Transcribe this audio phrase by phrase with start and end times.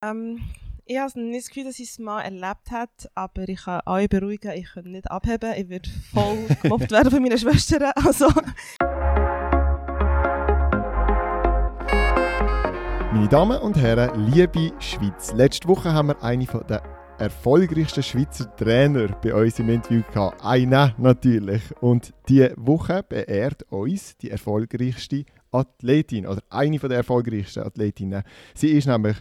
[0.00, 0.38] Ähm,
[0.86, 4.08] ich habe nicht das Gefühl, dass ich es mal erlebt habe, aber ich kann euch
[4.08, 5.52] beruhigen, ich kann nicht abheben.
[5.56, 7.90] Ich werde voll gemobbt werden von meinen Schwestern.
[7.96, 8.28] Also.
[13.12, 16.82] Meine Damen und Herren, liebe Schweiz, letzte Woche haben wir eine der
[17.18, 20.44] erfolgreichsten Schweizer Trainer bei uns im Interview gehabt.
[20.44, 21.62] Eine natürlich.
[21.80, 28.22] Und diese Woche beehrt uns die erfolgreichste Athletin oder eine der erfolgreichsten Athletinnen.
[28.54, 29.16] Sie ist nämlich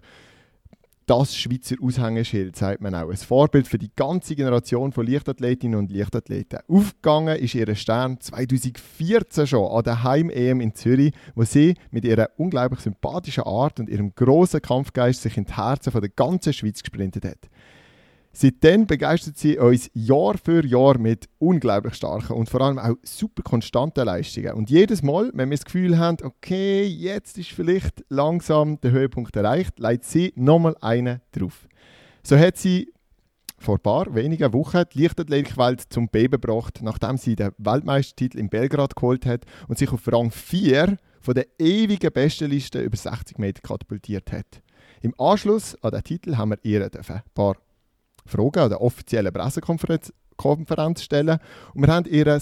[1.08, 3.10] das Schweizer Aushängeschild, sagt man auch.
[3.10, 6.60] Ein Vorbild für die ganze Generation von Leichtathletinnen und Leichtathleten.
[6.68, 12.30] Aufgegangen ist ihr Stern 2014 schon an der Heim-EM in Zürich, wo sie mit ihrer
[12.36, 17.24] unglaublich sympathischen Art und ihrem großen Kampfgeist sich in die Herzen der ganzen Schweiz gesprintet
[17.24, 17.50] hat.
[18.34, 23.42] Seitdem begeistert sie uns Jahr für Jahr mit unglaublich starken und vor allem auch super
[23.42, 24.54] konstanten Leistungen.
[24.54, 29.36] Und jedes Mal, wenn wir das Gefühl haben, okay, jetzt ist vielleicht langsam der Höhepunkt
[29.36, 31.68] erreicht, leitet sie nochmal einen drauf.
[32.22, 32.94] So hat sie
[33.58, 38.50] vor ein paar wenigen Wochen die Leichtathletikwelt zum Beben gebracht, nachdem sie den Weltmeistertitel in
[38.50, 43.62] Belgrad geholt hat und sich auf Rang 4 von der ewigen Bestenliste über 60 Meter
[43.62, 44.62] katapultiert hat.
[45.02, 47.56] Im Anschluss an den Titel haben wir ihr ein paar
[48.28, 51.40] Fragen an der offiziellen Pressekonferenz Konferenz stellen.
[51.74, 52.42] Und wir haben ihr ein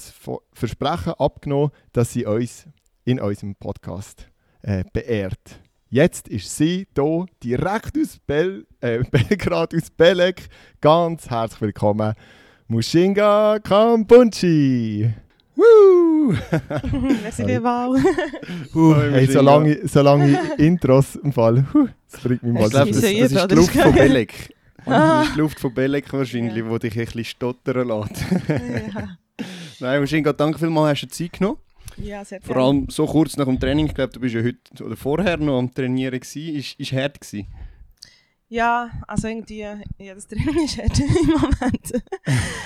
[0.54, 2.68] Versprechen abgenommen, dass sie uns
[3.06, 4.28] in unserem Podcast
[4.62, 5.60] äh, beehrt.
[5.90, 10.48] Jetzt ist sie hier direkt aus Bel äh, Belgrad, aus Belek.
[10.82, 12.14] Ganz herzlich willkommen,
[12.68, 15.14] Mushinga Kampunchi.
[15.56, 16.34] Woo!
[17.24, 18.04] Merci vielmals.
[18.04, 21.66] hey, so lange, so lange Intros im Fall.
[22.12, 22.66] das bringt mich mal.
[22.66, 24.55] Ich glaube, das, das, ist die Luft von Belek.
[24.86, 25.26] Ah.
[25.34, 26.70] die Luft von Belek wahrscheinlich, ja.
[26.70, 28.26] wo dich ein bisschen stottern lässt.
[28.50, 29.18] ja.
[29.80, 31.58] Nein, wahrscheinlich danke vielmals, hast du Zeit genommen.
[31.98, 34.84] Ja, sehr Vor allem so kurz nach dem Training, ich glaube, du bist ja heute
[34.84, 36.56] oder vorher noch am Trainieren gewesen.
[36.56, 37.48] Ist, ist hart gewesen?
[38.48, 42.04] Ja, also irgendwie, ja, das Training ist hart im Moment.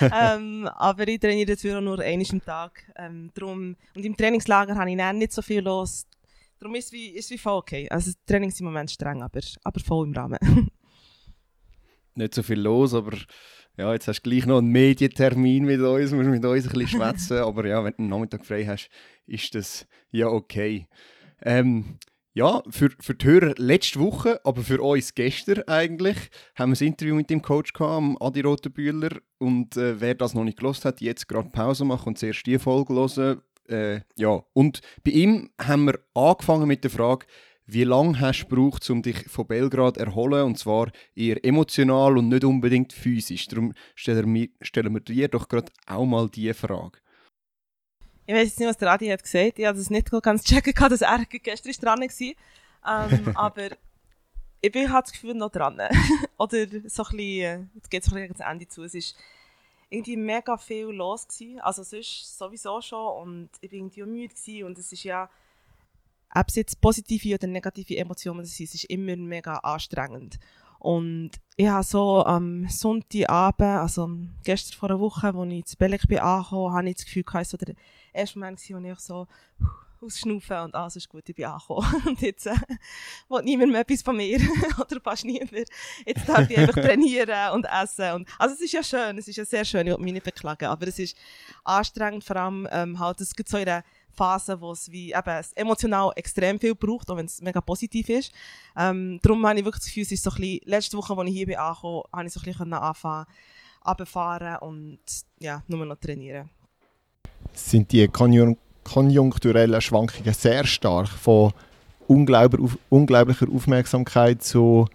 [0.00, 2.92] ähm, aber ich trainiere jetzt nur einmal am Tag.
[2.96, 6.06] Ähm, drum, und im Trainingslager habe ich dann nicht so viel los.
[6.58, 7.88] Darum ist es wie, ist wie voll okay.
[7.88, 10.38] Also das Training ist im Moment streng, aber, aber voll im Rahmen
[12.14, 13.16] nicht so viel los, aber
[13.76, 16.88] ja, jetzt hast du gleich noch einen Medientermin mit uns, musst mit uns ein bisschen
[16.88, 18.90] schwätzen, aber ja, wenn du einen Nachmittag frei hast,
[19.26, 20.86] ist das ja okay.
[21.42, 21.98] Ähm,
[22.32, 26.16] ja, für, für die Hörer letzte Woche, aber für uns gestern eigentlich,
[26.54, 29.18] haben wir ein Interview mit dem Coach gehabt, Adi Rotenbühler.
[29.38, 32.58] Und äh, wer das noch nicht gelost hat, jetzt gerade Pause machen und zuerst die
[32.58, 33.40] Folge hören.
[33.68, 37.26] Äh, ja, und bei ihm haben wir angefangen mit der Frage,
[37.72, 40.44] wie lange hast du gebraucht, um dich von Belgrad zu erholen?
[40.44, 43.46] Und zwar eher emotional und nicht unbedingt physisch.
[43.48, 46.98] Darum stellen wir, stellen wir dir doch gerade auch mal diese Frage.
[48.26, 49.58] Ich weiß nicht, was der Adi hat gesagt.
[49.58, 53.10] Ich habe das nicht ganz checken dass er gestern dran war.
[53.10, 53.70] Ähm, aber
[54.60, 55.80] ich bin halt das Gefühl noch dran.
[56.38, 58.84] Oder so ein bisschen, jetzt geht es ein bisschen Ende zu.
[58.84, 59.16] Es ist
[59.88, 61.60] irgendwie mega viel los gewesen.
[61.60, 63.22] Also sonst sowieso schon.
[63.22, 64.64] Und ich war irgendwie müde gewesen.
[64.64, 65.28] Und es ist ja
[66.34, 70.38] ob es jetzt positive oder negative Emotionen sind, es ist immer mega anstrengend.
[70.78, 74.10] Und ich habe so am Sonntagabend, also
[74.44, 77.52] gestern vor einer Woche, als ich zu Belek bin angekommen, habe ich das Gefühl, es
[77.52, 77.74] war der
[78.14, 79.26] erste Moment, wo ich so
[80.02, 81.86] ausschnaufen und alles ist gut, ich bin angekommen.
[82.06, 82.54] Und jetzt äh,
[83.28, 84.38] will niemand mehr etwas von mir,
[84.78, 85.52] oder fast niemand.
[86.06, 88.12] Jetzt darf ich einfach trainieren und essen.
[88.14, 90.24] Und, also es ist ja schön, es ist ja sehr schön, ich will mich nicht
[90.24, 91.16] beklagen, aber es ist
[91.64, 93.66] anstrengend, vor allem ähm, halt, es gibt so in
[94.10, 98.08] der Phase, wo es wie eben emotional extrem viel braucht, auch wenn es mega positiv
[98.08, 98.32] ist.
[98.76, 101.28] Ähm, darum habe ich wirklich das Gefühl, es ist so ein bisschen, letzte Woche, als
[101.28, 103.26] ich hier bin angekommen, habe ich so ein bisschen anfangen,
[103.86, 104.98] runterfahren und
[105.38, 106.50] ja, nur noch trainieren.
[107.52, 111.52] Sind die konjun konjunkturellen Schwankungen sehr stark von
[112.08, 114.88] unglaublicher Aufmerksamkeit zu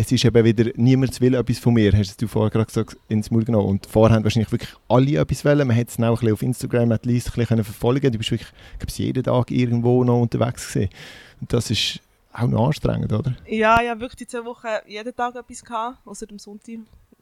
[0.00, 3.30] es ist eben wieder, niemand will etwas von mir, hast du vorher gerade gesagt, ins
[3.30, 3.68] Maul genommen.
[3.68, 5.68] Und vorher haben wahrscheinlich wirklich alle etwas wollen.
[5.68, 8.92] Man hat es auch auf Instagram at least ein bisschen verfolgen Du bist wirklich, glaube
[8.94, 10.90] jeden Tag irgendwo noch unterwegs gewesen.
[11.40, 12.00] Und das ist
[12.32, 13.36] auch noch anstrengend, oder?
[13.46, 16.78] Ja, ja, wirklich die zwei Wochen jeden Tag etwas gehabt, außer dem Sonntag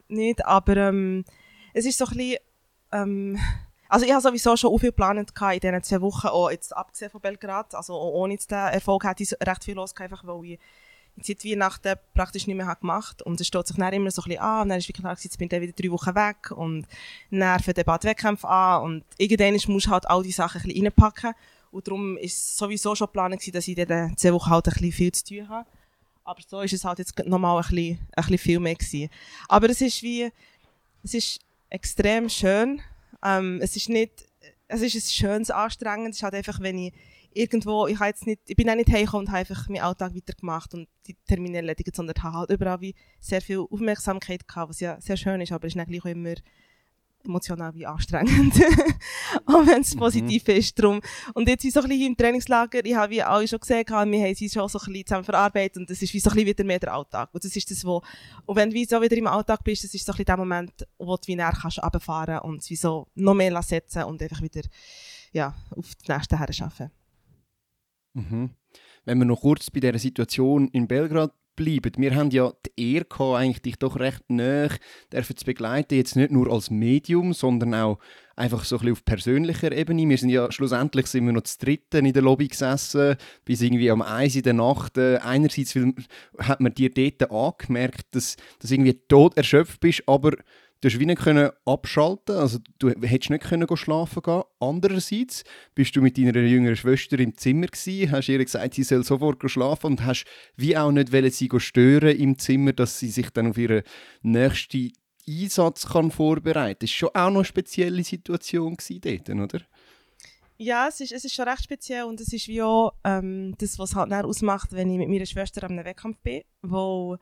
[0.07, 0.45] nicht.
[0.45, 1.25] Aber ähm,
[1.73, 2.37] es ist so ein bisschen,
[2.93, 3.39] ähm,
[3.89, 7.19] also ich habe sowieso schon viel geplant in diesen zwei Wochen, auch jetzt abgesehen von
[7.19, 7.75] Belgrad.
[7.75, 10.59] Also ohne den Erfolg hätte ich recht viel los, einfach weil ich
[11.25, 14.41] seit Weihnachten praktisch nicht mehr gemacht und es steht sich dann immer so ein bisschen
[14.41, 16.87] an und dann ist wirklich klar, jetzt bin ich wieder drei Wochen weg und
[17.31, 20.85] dann für den Wettkämpfe an und irgendwann musst du halt all die Sachen ein bisschen
[20.85, 21.33] reinpacken
[21.71, 24.73] und darum ist es sowieso schon geplant dass ich in diesen zehn Wochen halt ein
[24.73, 25.69] bisschen viel zu tun habe.
[26.23, 29.09] Aber so ist es halt jetzt nochmal ein bisschen, ein bisschen viel mehr gewesen.
[29.47, 30.31] Aber es ist wie,
[31.03, 31.39] es ist
[31.69, 32.81] extrem schön.
[33.23, 34.27] Ähm, es ist nicht,
[34.67, 36.11] es ist ein schönes Anstrengen.
[36.11, 36.93] Es ist halt einfach, wenn ich
[37.33, 40.73] irgendwo, ich, jetzt nicht, ich bin auch nicht heimgekommen und habe einfach meinen Alltag weitergemacht
[40.73, 44.99] und die Termine erledigt, sondern habe halt überall wie sehr viel Aufmerksamkeit gehabt, was ja
[44.99, 46.35] sehr schön ist, aber es ist dann gleich auch immer
[47.23, 48.53] emotional wie anstrengend.
[49.45, 49.99] auch wenn es mhm.
[49.99, 50.53] positiv mhm.
[50.55, 50.81] ist.
[50.81, 51.01] Drum.
[51.33, 53.95] Und jetzt wie so ein bisschen im Trainingslager, ich habe wie alle schon gesehen, wir
[53.95, 56.47] haben sie schon so ein bisschen zusammen verarbeitet und das ist wie so ein bisschen
[56.47, 57.29] wieder mehr der Alltag.
[57.33, 58.01] Und das ist das, wo,
[58.45, 60.87] und wenn du so wieder im Alltag bist, das ist so ein bisschen der Moment,
[60.97, 64.61] wo du wie näher kannst runterfahren und wie so noch mehr setzen und einfach wieder,
[65.31, 66.91] ja, auf das nächste her arbeiten.
[68.13, 68.51] Mhm.
[69.05, 71.91] Wenn wir noch kurz bei dieser Situation in Belgrad bleiben.
[71.97, 76.31] Wir haben ja die Ehre gehabt, eigentlich dich doch recht nah zu begleiten, jetzt nicht
[76.31, 77.99] nur als Medium, sondern auch
[78.37, 80.07] einfach so ein bisschen auf persönlicher Ebene.
[80.07, 83.91] Wir sind ja schlussendlich sind wir noch zu dritten in der Lobby gesessen, bis irgendwie
[83.91, 84.97] am 1 in der Nacht.
[84.97, 85.77] Äh, einerseits
[86.37, 90.37] hat man dir dort angemerkt, dass, dass irgendwie tot erschöpft bist, aber
[90.81, 94.43] du hast wie nicht können abschalten also du hättest nicht können schlafen gehen.
[94.59, 95.43] Andererseits
[95.75, 99.49] bist du mit deiner jüngeren Schwester im Zimmer gewesen, hast ihr gesagt, sie soll sofort
[99.49, 103.51] schlafen und hast wie auch nicht wollen, sie stören im Zimmer, dass sie sich dann
[103.51, 103.83] auf ihren
[104.21, 104.91] nächsten
[105.27, 106.79] Einsatz kann vorbereiten.
[106.81, 109.61] Das war schon auch noch eine spezielle Situation dort, oder?
[110.61, 113.79] Ja, es ist, es ist schon recht speziell und es ist wie auch ähm, das,
[113.79, 117.17] was halt ausmacht, wenn ich mit meiner Schwester am Wettkampf bin, wo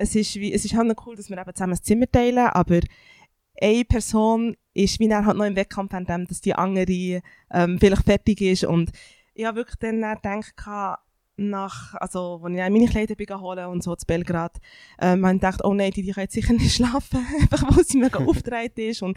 [0.00, 2.46] es ist, wie, es ist halt noch cool, dass wir eben zusammen ein Zimmer teilen,
[2.46, 2.80] aber
[3.60, 8.04] eine Person ist wie halt noch im Wettkampf an dem, dass die andere ähm, vielleicht
[8.04, 8.90] fertig ist und
[9.34, 10.54] ich habe wirklich dann gedacht,
[11.36, 14.56] nach, also, als ich meine Kleider bin holen und so zu Belgrad,
[15.00, 17.84] ähm, habe ich gedacht, oh nein, die, die kann jetzt sicher nicht schlafen, einfach weil
[17.84, 19.16] sie mega aufgedreht ist und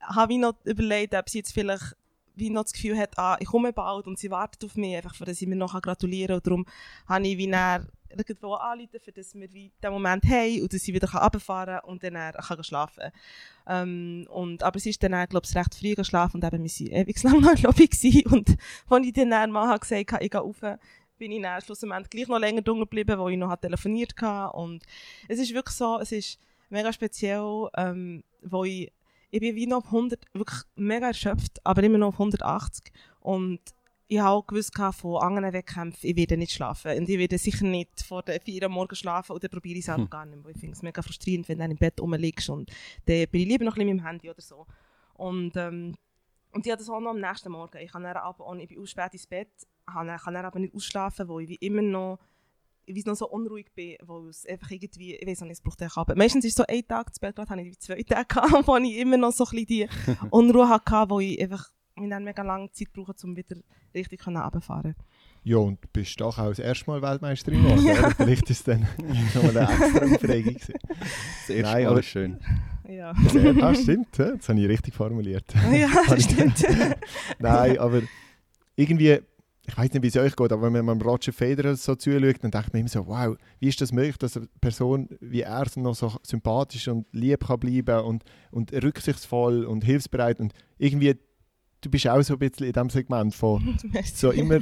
[0.00, 1.94] habe ich noch überlegt, ob sie jetzt vielleicht
[2.34, 5.14] wie noch das Gefühl hat, ah, ich komme bald und sie wartet auf mich, einfach,
[5.24, 6.36] dass sie mir noch gratulieren kann.
[6.36, 6.66] Und darum
[7.08, 10.82] habe ich wie näher irgendwo anrufen, für dass wir wie den Moment haben und dass
[10.82, 13.10] sie wieder runterfahren kann und dann kann schlafen.
[13.66, 17.02] Ähm, und Aber sie ist dann, glaube ich, recht früh geschlafen und eben, wir waren
[17.02, 18.26] ewig lang noch in Lobby gewesen.
[18.32, 18.56] und
[18.88, 20.60] als ich dann mal gesagt habe, ich gehe rauf,
[21.18, 24.82] bin ich dann schlussendlich gleich noch länger drunter geblieben, wo ich noch telefoniert habe und
[25.26, 26.38] es ist wirklich so, es ist
[26.70, 28.92] mega speziell, ähm, wo ich
[29.30, 33.60] ich bin wie noch auf 100, wirklich mega erschöpft, aber immer noch auf 180 und
[34.10, 36.96] ich habe auch gewusst von anderen Wettkämpfen, ich werde nicht schlafen.
[36.96, 39.90] Und ich werde sicher nicht vor der 4 Uhr morgens schlafen oder probiere ich es
[39.90, 40.08] auch hm.
[40.08, 40.42] gar nicht.
[40.42, 42.70] Weil ich finde es mega frustrierend, wenn du im Bett rumliegst und
[43.04, 44.66] dann bin ich lieber noch ein bisschen mit dem Handy oder so.
[45.14, 45.94] Und, ähm,
[46.52, 47.76] und ich hatte das auch noch am nächsten Morgen.
[47.78, 49.50] Ich, kann dann aber, ich bin auch spät ins Bett,
[49.86, 52.18] kann dann aber nicht ausschlafen, weil ich immer noch
[52.86, 56.16] wie noch so unruhig bin, weil es einfach irgendwie, ich weiß nicht, es braucht aber
[56.16, 58.96] meistens ist es so ein Tag, zu Belgrad hatte ich zwei Tage gehabt, wo ich
[58.96, 59.88] immer noch so ein bisschen die
[60.30, 63.56] Unruhe hatte, wo ich einfach mir dann mega lange Zeit brauche, um wieder
[63.94, 64.94] richtig runterzufahren
[65.48, 68.14] ja, und du bist doch auch das erste Mal Weltmeisterin geworden.
[68.16, 68.86] Vielleicht ist es dann
[69.34, 70.56] nochmal eine extra Aufregung.
[70.56, 72.36] Das erste Nein, Mal ist schön.
[72.86, 73.12] Ja.
[73.14, 75.44] Das, stimmt, das habe ich richtig formuliert.
[75.72, 76.66] Ja, das stimmt.
[77.38, 78.02] Nein, aber
[78.76, 79.20] irgendwie,
[79.66, 82.50] ich weiß nicht, wie es euch geht, aber wenn man Roger Federer so zuschaut, dann
[82.50, 85.94] denkt man immer so, wow, wie ist das möglich, dass eine Person wie er noch
[85.94, 91.14] so sympathisch und lieb kann bleiben und, und rücksichtsvoll und hilfsbereit und irgendwie
[91.80, 93.78] du bist auch so ein bisschen in diesem Segment von
[94.14, 94.60] so immer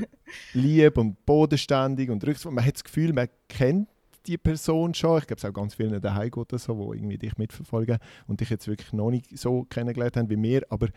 [0.52, 2.52] lieb und bodenständig und rücksichtsvoll.
[2.52, 3.88] Man hat das Gefühl, man kennt
[4.26, 5.18] die Person schon.
[5.18, 8.50] Ich glaube, es auch ganz vielen daheim geht so, die irgendwie dich mitverfolgen und dich
[8.50, 10.62] jetzt wirklich noch nicht so kennengelernt haben wie mir.
[10.68, 10.88] Aber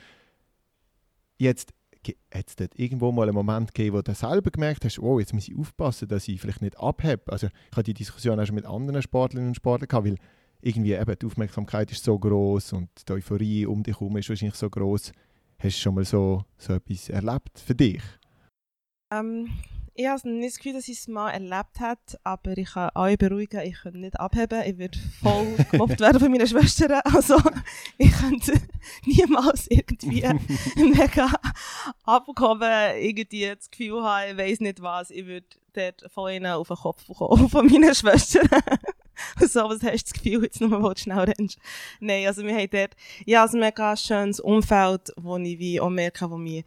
[1.38, 1.74] jetzt
[2.33, 5.33] hat es dort irgendwo mal einen Moment gegeben, wo du selber gemerkt hast, oh, jetzt
[5.33, 7.31] muss ich aufpassen, dass ich vielleicht nicht abhebe.
[7.31, 10.18] Also ich hatte die Diskussion auch schon mit anderen Sportlerinnen und Sportlern gehabt, weil
[10.62, 14.55] irgendwie eben die Aufmerksamkeit ist so groß und die Euphorie um dich herum ist wahrscheinlich
[14.55, 15.12] so groß.
[15.62, 18.01] Hast du schon mal so, so etwas erlebt für dich?
[19.12, 19.50] Ähm,
[19.94, 23.18] ich habe nicht das Gefühl, dass ich es mal erlebt habe, aber ich kann euch
[23.18, 24.63] beruhigen, ich könnte nicht abheben.
[24.66, 27.01] Ich würde voll gemobbt werden von meinen Schwestern.
[27.04, 27.36] Also
[27.98, 28.54] ich könnte
[29.06, 30.24] niemals irgendwie
[30.78, 31.30] mega
[32.04, 35.12] abkommen, irgendwie das Gefühl haben, ich weiß nicht was.
[35.12, 38.48] Ich würde dort ihnen auf den Kopf bekommen, von meinen Schwestern.
[39.40, 41.60] so, was hast du das Gefühl, jetzt nur mal schnell rennst?
[42.00, 42.96] Nein, also wir haben dort,
[43.26, 46.64] ja, also ein mega schönes Umfeld, wo ich wie auch merke, wo mich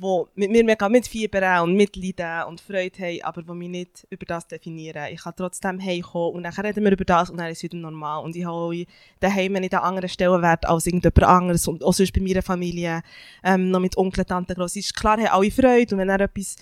[0.00, 4.26] wo mit mir mega mitfiebern und mitleiden und Freude haben, aber wo mich nicht über
[4.26, 5.12] das definieren.
[5.12, 7.78] Ich kann trotzdem heimkommen und dann reden wir über das und dann ist es wieder
[7.78, 8.24] normal.
[8.24, 8.74] Und ich habe auch
[9.20, 13.02] daheim nicht an anderen Stellenwert als irgendjemand anderes und auch sonst bei meiner Familie,
[13.42, 14.76] ähm, noch mit Onkel, Tante, Gross.
[14.76, 16.56] Ist klar, haben alle Freude und wenn dann etwas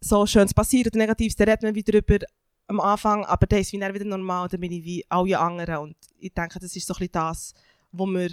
[0.00, 2.18] so Schönes passiert oder Negatives, dann reden wir wieder über
[2.66, 5.96] am Anfang, aber dann ist es wieder normal, dann bin ich wie alle anderen und
[6.18, 7.54] ich denke, das ist so das,
[7.90, 8.30] wo mir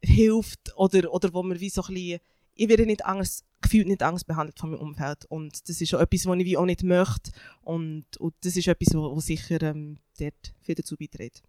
[0.00, 2.20] hilft oder, oder wo mir wie so bisschen,
[2.54, 6.00] ich werde nicht Angst, gefühlt nicht Angst behandelt von meinem Umfeld und das ist auch
[6.00, 7.32] etwas, was ich wie auch nicht möchte
[7.62, 11.42] und, und das ist etwas, was sicher ähm, dort viel dazu beiträgt.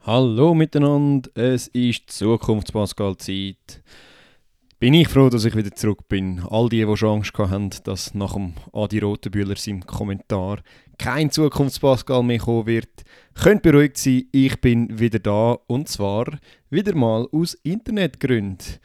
[0.00, 3.82] Hallo miteinander, es ist Zukunftspascal-Zeit.
[4.78, 6.40] Bin ich froh, dass ich wieder zurück bin.
[6.50, 10.58] All die, die schon Angst haben, dass nach dem Adi Rotenbühler seinem Kommentar
[10.98, 13.04] kein Zukunftspascal mehr kommen wird,
[13.34, 16.26] könnt beruhigt sein, ich bin wieder da und zwar
[16.68, 18.78] wieder mal aus Internetgründen.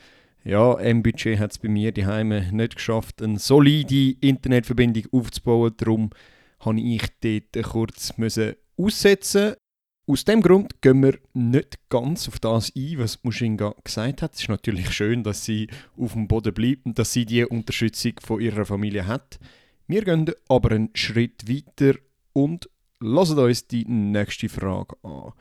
[0.43, 5.73] Ja, M-Budget hat es bei mir die Heime nicht geschafft, eine solide Internetverbindung aufzubauen.
[5.77, 6.09] Darum
[6.63, 6.81] musste
[7.27, 8.13] ich dort kurz
[8.77, 9.55] aussetzen
[10.11, 14.33] aus dem Grund gehen wir nicht ganz auf das ein, was Mushinga gesagt hat.
[14.33, 18.13] Es ist natürlich schön, dass sie auf dem Boden bleibt und dass sie die Unterstützung
[18.21, 19.39] von ihrer Familie hat.
[19.87, 21.97] Wir gehen aber einen Schritt weiter
[22.33, 25.31] und lassen uns die nächste Frage an.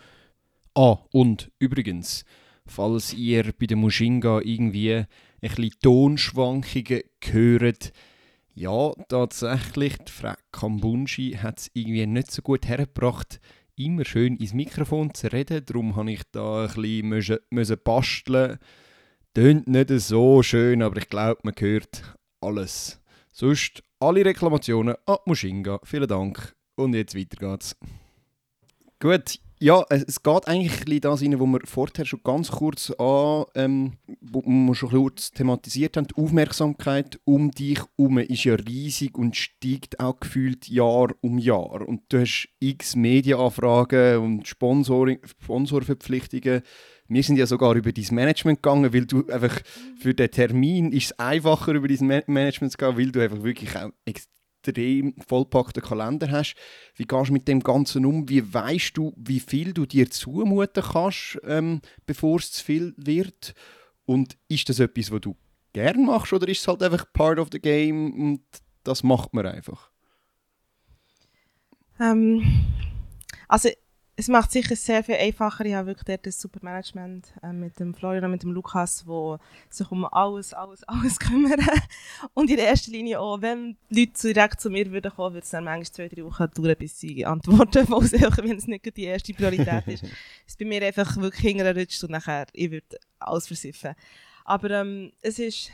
[0.76, 2.24] Ah, und übrigens,
[2.64, 5.06] falls ihr bei der Mushinga irgendwie ein
[5.40, 7.92] bisschen Tonschwankungen hört,
[8.54, 13.40] ja, tatsächlich, die Frau Kambunji hat es irgendwie nicht so gut hergebracht,
[13.84, 15.64] immer schön ins Mikrofon zu reden.
[15.64, 18.58] Darum habe ich da ein bisschen müssen, müssen basteln.
[19.34, 23.00] Tönt nicht so schön, aber ich glaube, man hört alles.
[23.32, 25.80] Sonst alle Reklamationen an Mushinga.
[25.84, 26.54] Vielen Dank.
[26.76, 27.76] Und jetzt weiter geht's.
[28.98, 33.92] Gut, ja, es geht eigentlich das rein, was wir vorher schon ganz kurz an, ähm,
[34.22, 36.06] wo wir schon kurz thematisiert haben.
[36.06, 41.86] Die Aufmerksamkeit um dich herum ist ja riesig und steigt auch gefühlt Jahr um Jahr.
[41.86, 46.62] Und du hast x Medienanfragen und Sponsorverpflichtungen.
[47.08, 49.60] Wir sind ja sogar über dein Management gegangen, weil du einfach
[49.98, 53.76] für den Termin ist es einfacher über dein Management zu gehen, weil du einfach wirklich
[53.76, 53.90] auch
[54.62, 56.54] extrem vollpackten Kalender hast.
[56.94, 58.28] Wie gehst du mit dem Ganzen um?
[58.28, 63.54] Wie weißt du, wie viel du dir zumuten kannst, ähm, bevor es zu viel wird?
[64.04, 65.36] Und ist das etwas, was du
[65.72, 68.42] gern machst oder ist es halt einfach part of the game und
[68.84, 69.90] das macht man einfach?
[72.00, 72.64] Ähm,
[73.46, 73.68] also
[74.20, 75.64] es macht sicher sehr viel einfacher.
[75.64, 79.06] Ich habe wirklich dort ein super Management äh, mit dem Florian und mit dem Lukas,
[79.06, 79.38] wo
[79.70, 81.58] sich um alles, alles, alles kümmern.
[82.34, 85.50] Und in der ersten Linie auch, wenn Leute direkt zu mir würden kommen, würde es
[85.50, 89.86] dann manchmal zwei, drei Wochen dauern, bis sie antworten, wenn es nicht die erste Priorität
[89.86, 90.04] ist.
[90.46, 93.94] Es bei mir einfach wirklich hinterrutscht und nachher, ich würde alles versiffen.
[94.44, 95.70] Aber ähm, es ist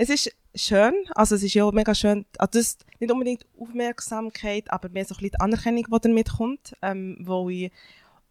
[0.00, 4.88] es ist schön, also es ist ja mega schön, also das, nicht unbedingt Aufmerksamkeit, aber
[4.88, 7.70] mehr so ein bisschen die Anerkennung, die damit kommt, ähm, wo ich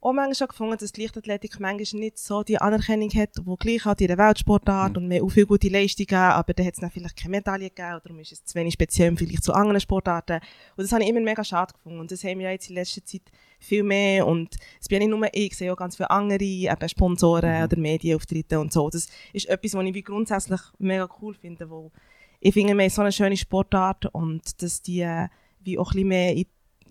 [0.01, 3.99] auch manchmal gefunden, dass die Leichtathletik manchmal nicht so die Anerkennung hat, die gleich hat
[3.99, 4.97] in der Weltsportart mhm.
[4.97, 7.89] und mehr auch viele gute Leistungen, aber da hat es dann vielleicht keine Medaille gegeben
[7.89, 10.39] oder darum ist es zu wenig speziell vielleicht zu anderen Sportarten.
[10.77, 13.03] Und das habe ich immer mega schade gefunden und das haben wir jetzt in letzter
[13.03, 13.23] Zeit
[13.59, 16.43] viel mehr und es bin ja nicht nur ich, ich sehe auch ganz viele andere
[16.43, 17.63] eben Sponsoren mhm.
[17.63, 18.89] oder Medienauftritte und so.
[18.89, 21.91] Das ist etwas, was ich wie grundsätzlich mega cool finde, wo
[22.39, 25.27] ich finde, wir haben so eine schöne Sportart und dass die äh,
[25.61, 26.45] wie auch ein bisschen mehr in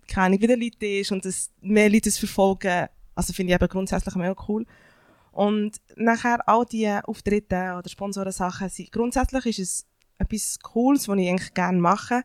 [0.09, 2.87] keine Ahnung, wie der Leute ist und dass mehr Leute es verfolgen,
[3.19, 4.65] also finde ich eben grundsätzlich mega cool.
[5.31, 9.85] Und nachher all die Auftritte oder Sponsorensachen, grundsätzlich ist es
[10.17, 12.23] etwas Cooles, was ich eigentlich gerne mache.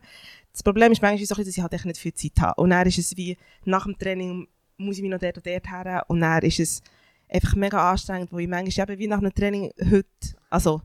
[0.51, 2.61] Das Problem ist manchmal so, dass ich halt nicht viel Zeit habe.
[2.61, 4.47] Und dann ist es wie, nach dem Training
[4.77, 6.81] muss ich mich noch dort und dort her und dann ist es
[7.29, 10.07] einfach mega anstrengend, wo ich manchmal eben wie nach einem Training heute,
[10.49, 10.81] also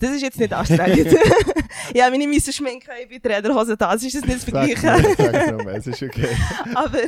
[0.00, 1.14] das ist jetzt nicht anstrengend.
[1.94, 5.68] ja, meine müssen schminken, ich bin Trainerhose da, das ist jetzt nicht das Vergleichen.
[5.68, 6.28] es ist okay.
[6.74, 6.98] Aber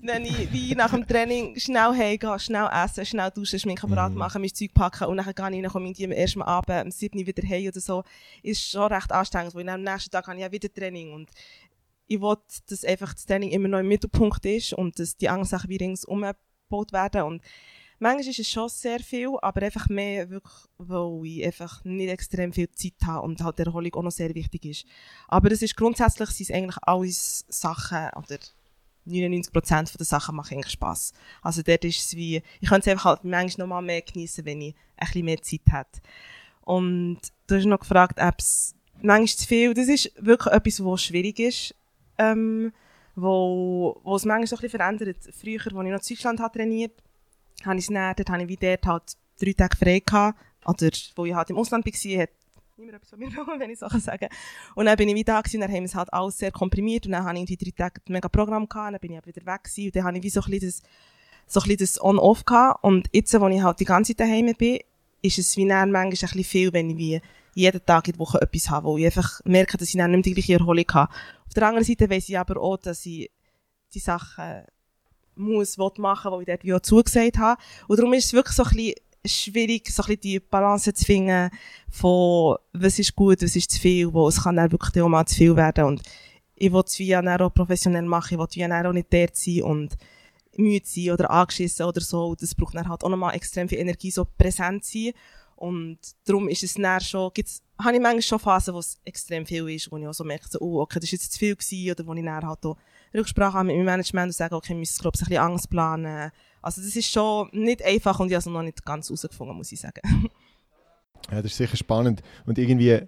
[0.00, 4.16] wenn ich wie nach dem Training schnell heimgehe, schnell essen, schnell duschen, Schminkapparat mm.
[4.16, 7.18] machen, mein Zeug packen und dann gehe ich komme ich am ersten Abend, um 7
[7.18, 8.02] Uhr wieder heim oder so,
[8.42, 11.30] ist schon recht anstrengend, weil am nächsten Tag habe ich ja wieder Training und
[12.06, 12.36] ich will,
[12.68, 15.76] dass einfach das Training immer noch im Mittelpunkt ist und dass die anderen Sachen wie
[15.76, 16.24] ringsum
[16.70, 17.42] gebaut werden und
[18.00, 22.52] manchmal ist es schon sehr viel, aber einfach mehr wirklich, weil ich einfach nicht extrem
[22.52, 24.86] viel Zeit habe und halt die Erholung auch noch sehr wichtig ist.
[25.28, 28.38] Aber es ist grundsätzlich sind es eigentlich alles Sachen, oder
[29.06, 31.12] 99% der Sachen machen eigentlich Spass.
[31.42, 34.44] Also dort ist es wie, ich könnte es einfach halt manchmal noch mal mehr genießen,
[34.44, 36.00] wenn ich ein bisschen mehr Zeit hätte.
[36.62, 41.04] Und du hast noch gefragt, ob es manchmal zu viel, das ist wirklich etwas, was
[41.04, 41.74] schwierig ist,
[42.18, 42.72] ähm,
[43.14, 45.18] wo, wo es manchmal so ein bisschen verändert.
[45.38, 46.58] Früher, als ich noch in Deutschland habe
[47.64, 51.24] habe ich es dann, dort habe ich dort halt drei Tage frei gehabt, oder wo
[51.24, 52.30] ich halt im Ausland war, hat
[52.76, 54.28] niemand etwas von mir bekommen, wenn ich so kann sagen.
[54.74, 56.50] Und dann bin ich wieder da gewesen, und dann haben wir es halt alles sehr
[56.50, 59.26] komprimiert und dann habe ich die drei Tage ein mega Programm gehabt, dann bin ich
[59.26, 60.82] wieder weg gewesen und dann habe ich wie so ein bisschen
[61.46, 64.80] das, so das On-Off gehabt und jetzt, wo ich halt die ganze Zeit daheim bin,
[65.22, 67.20] ist es wie dann manchmal ein bisschen viel, wenn ich wie
[67.54, 70.26] jeden Tag in der Woche etwas habe, wo ich einfach merke, dass ich dann nicht
[70.26, 71.12] mehr die gleiche Erholung habe.
[71.46, 73.30] Auf der anderen Seite weiss ich aber auch, dass ich
[73.92, 74.62] die Sachen
[75.40, 77.60] muss, will machen, wo ich dort wie auch zugesagt habe.
[77.88, 78.94] Und darum ist es wirklich so ein bisschen
[79.24, 81.50] schwierig, so ein bisschen die Balance zu finden
[81.90, 85.26] von, was ist gut, was ist zu viel, wo es kann dann wirklich auch mal
[85.26, 85.84] zu viel werden.
[85.84, 86.02] Und
[86.56, 89.96] ich will es wie auch professionell machen, ich will wie auch nicht dort sein und
[90.56, 92.28] müde sein oder angeschissen oder so.
[92.28, 95.12] Und das braucht dann halt auch nochmal extrem viel Energie, so präsent sein.
[95.56, 99.44] Und darum ist es dann schon, gibt's, habe ich manchmal schon Phasen, wo es extrem
[99.44, 101.54] viel ist, wo ich auch so merke, so, oh, okay, das ist jetzt zu viel
[101.54, 102.76] gewesen, oder wo ich dann halt auch
[103.14, 105.70] Rücksprache habe mit meinem Management und sage, okay, wir müssen, glaube ich, ein bisschen Angst
[105.70, 106.30] planen.
[106.62, 109.72] Also das ist schon nicht einfach und ich habe es noch nicht ganz herausgefunden, muss
[109.72, 110.00] ich sagen.
[111.30, 112.22] Ja, das ist sicher spannend.
[112.46, 113.00] Und irgendwie,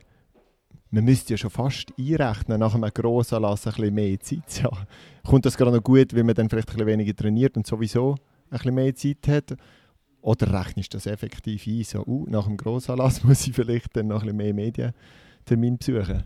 [0.90, 4.86] man müsste ja schon fast einrechnen, nach einem Grossanlass ein bisschen mehr Zeit haben.
[5.26, 8.12] Kommt das gerade noch gut, wenn man dann vielleicht ein bisschen weniger trainiert und sowieso
[8.12, 8.16] ein
[8.50, 9.56] bisschen mehr Zeit hat?
[10.20, 14.08] Oder rechnest du das effektiv ein, so, uh, nach dem Grossanlass muss ich vielleicht dann
[14.08, 14.94] noch ein bisschen mehr
[15.50, 16.24] Medientermin besuchen?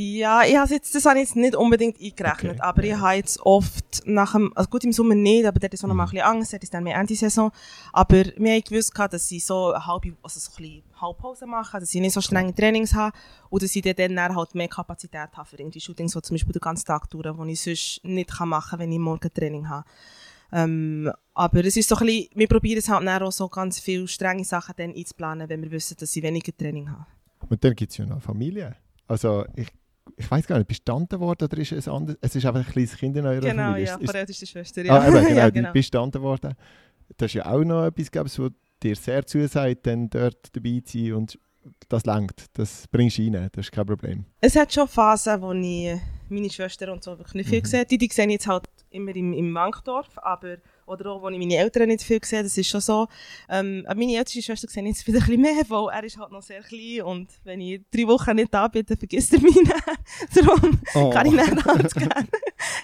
[0.00, 2.60] Ja, ich habe jetzt, das habe ich jetzt nicht unbedingt eingerechnet, Okay.
[2.60, 5.82] aber ich habe jetzt oft nach dem, also gut im Sommer nicht, aber dort ist
[5.82, 7.50] auch noch mal ein bisschen Angst, dort ist dann mehr Ende-Saison.
[7.92, 11.80] Aber wir haben gewusst, dass sie so eine halbe, also so ein bisschen Halbpause machen,
[11.80, 13.12] dass sie nicht so strenge Trainings haben
[13.50, 16.52] und dass sie dann, dann halt mehr Kapazität haben für irgendwie Shootings, so zum Beispiel
[16.52, 19.84] den ganzen Tag durch, die ich sonst nicht machen kann, wenn ich morgen Training habe.
[20.52, 23.80] Ähm, aber es ist so ein bisschen, wir probieren es halt dann auch so ganz
[23.80, 27.06] viele strenge Sachen dann einzuplanen, wenn wir wissen, dass sie weniger Training haben.
[27.48, 28.76] Und dann gibt es ja noch Familie.
[29.06, 29.68] Also ich,
[30.16, 32.16] ich weiß gar nicht, Tante geworden oder ist es anders?
[32.20, 33.86] Es ist einfach ein kleines Kind in eurer Genau, Familie.
[33.86, 34.98] ja, Ist- ist- von der ältesten Schwester, ja.
[34.98, 36.54] Ah, eben, genau, ja, du bist Tante geworden.
[37.16, 38.50] Das ist ja auch noch etwas, glaub ich, was
[38.82, 41.38] dir sehr zusagt, dann dort dabei zu sein und
[41.88, 42.46] das langt.
[42.54, 44.24] Das bringst du rein, das ist kein Problem.
[44.40, 47.64] Es hat schon Phasen, wo ich meine Schwester und so wirklich nicht viel Mhm.
[47.64, 47.84] sehe.
[47.86, 50.58] Die, die sehe ich jetzt halt immer im, im Wankdorf, aber
[50.88, 53.06] oder auch, wo ich meine Eltern nicht viel sehe, das ist schon so.
[53.48, 56.32] Ähm, meine älteste Schwester sehe ich jetzt wieder ein bisschen mehr, weil er ist halt
[56.32, 59.54] noch sehr klein und wenn ich drei Wochen nicht da bin, dann vergisst er mich
[59.64, 60.44] dann.
[60.44, 61.10] Darum Oh.
[61.10, 62.08] kann ich nicht halt gehen.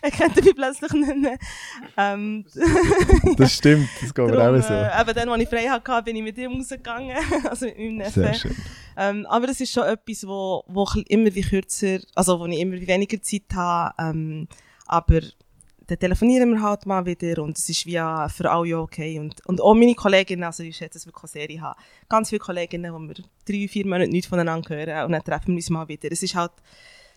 [0.03, 1.39] er kennt mich plötzlich nicht mehr.
[1.97, 2.45] Ähm,
[3.37, 4.73] Das stimmt, das geht mir auch so.
[4.75, 7.17] äh, eben dann, als ich frei hatte, bin ich mit ihm rausgegangen,
[7.49, 8.39] also mit meinem Sehr Neffe.
[8.49, 8.57] schön.
[8.97, 12.59] Ähm, aber das ist schon etwas, wo, wo ich immer wie kürzer, also wo ich
[12.61, 13.93] immer wie weniger Zeit habe.
[13.99, 14.47] Ähm,
[14.87, 15.21] aber
[15.87, 19.19] dann telefonieren wir halt mal wieder und es ist wie ja für alle ja okay.
[19.19, 22.39] Und, und auch meine Kolleginnen, also ich schätze es wirklich sehr, ich habe ganz viele
[22.41, 23.15] Kolleginnen, wo wir
[23.47, 26.11] drei, vier Monate nichts voneinander hören und dann treffen wir uns mal wieder.
[26.11, 26.53] Es ist halt,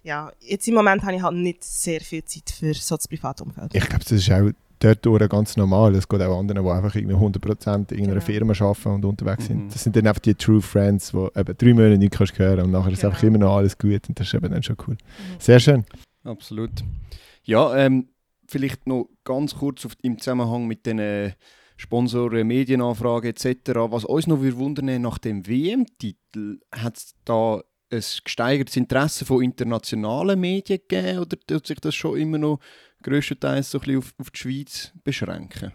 [0.03, 3.74] ja, jetzt im Moment habe ich halt nicht sehr viel Zeit für so das Privatumfeld.
[3.74, 5.95] Ich glaube, das ist auch dort ganz normal.
[5.95, 8.21] Es geht auch anderen, die einfach irgendwie 100% in einer Genau.
[8.21, 9.65] Firma arbeiten und unterwegs sind.
[9.65, 9.69] Mhm.
[9.69, 12.71] Das sind dann einfach die True Friends, die eben drei Monate nicht kannst hören und
[12.71, 13.12] nachher ist Genau.
[13.12, 14.93] einfach immer noch alles gut und das ist eben dann schon cool.
[14.95, 15.39] Mhm.
[15.39, 15.86] Sehr schön.
[16.23, 16.71] Absolut.
[17.43, 18.10] Ja, ähm,
[18.47, 21.33] vielleicht noch ganz kurz auf, im Zusammenhang mit den äh,
[21.77, 23.71] Sponsoren, Medienanfragen etc.
[23.89, 30.39] Was uns noch wundern, nach dem WM-Titel, hat es da ein gesteigertes Interesse von internationalen
[30.39, 32.60] Medien gegeben oder tut sich das schon immer noch
[33.03, 35.71] grösstenteils so auf, auf die Schweiz beschränken?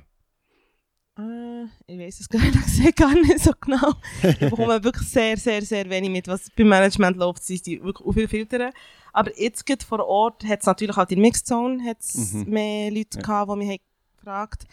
[1.18, 3.94] Äh, ich weiß es gar nicht, gar nicht so genau.
[4.22, 7.42] Ich bekomme wirklich sehr, sehr, sehr wenig mit, was beim Management läuft.
[7.44, 8.72] Sind wirklich auch viel filtern.
[9.12, 12.44] Aber jetzt gerade vor Ort hat es natürlich auch in der Mixzone hat's Mhm.
[12.50, 13.22] mehr Leute Ja.
[13.22, 13.78] gehabt, die mich haben
[14.18, 14.64] gefragt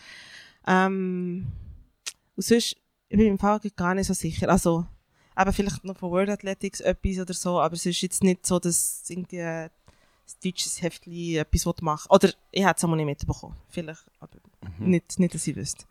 [0.67, 1.47] ähm,
[2.35, 2.75] Und sonst
[3.11, 4.49] ich bin im Fall gar nicht so sicher.
[4.49, 4.85] Also,
[5.37, 8.59] eben vielleicht noch von World Athletics etwas oder so, aber es ist jetzt nicht so,
[8.59, 9.69] dass irgendwie ein
[10.43, 12.07] deutsches Heftli etwas machen.
[12.11, 13.55] Oder ich hätte es auch nicht mitbekommen.
[13.69, 14.37] Vielleicht, aber
[14.77, 14.89] Mhm.
[14.91, 15.85] nicht, nicht, dass ich wüsste.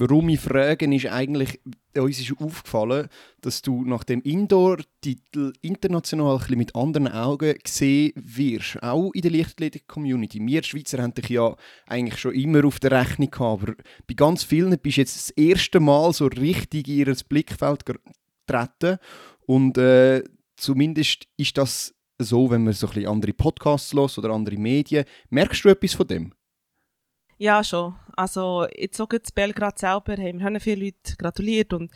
[0.00, 1.58] Warum ich frage, ist eigentlich,
[1.96, 3.08] uns ist aufgefallen,
[3.40, 8.80] dass du nach dem Indoor-Titel international ein mit anderen Augen gesehen wirst.
[8.80, 10.38] Auch in der Leichtathletik-Community.
[10.40, 11.56] Wir Schweizer haben dich ja
[11.88, 13.74] eigentlich schon immer auf der Rechnung gehabt, aber
[14.06, 18.98] bei ganz vielen bist du jetzt das erste Mal so richtig in ihr Blickfeld getreten.
[19.46, 20.22] Und äh,
[20.56, 25.06] zumindest ist das so, wenn man so ein bisschen andere Podcasts hört oder andere Medien.
[25.30, 26.32] Merkst du etwas von dem?
[27.38, 27.94] Ja, schon.
[28.16, 31.90] Also, jetzt so gut in Belgrad selber haben mir viele Leute gratuliert und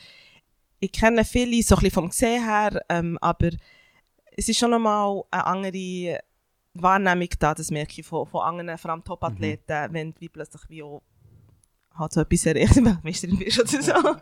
[0.79, 3.51] ich kenne viele so ein bisschen vom Gesehen her, ähm, aber
[4.37, 6.21] es ist schon nochmal eine andere
[6.75, 10.63] Wahrnehmung da, das merke ich von, von anderen, vor allem Top-Athleten, wenn du wie plötzlich
[10.69, 11.03] wie auch
[11.95, 14.17] halt so etwas erreicht, Meisterin bist oder so.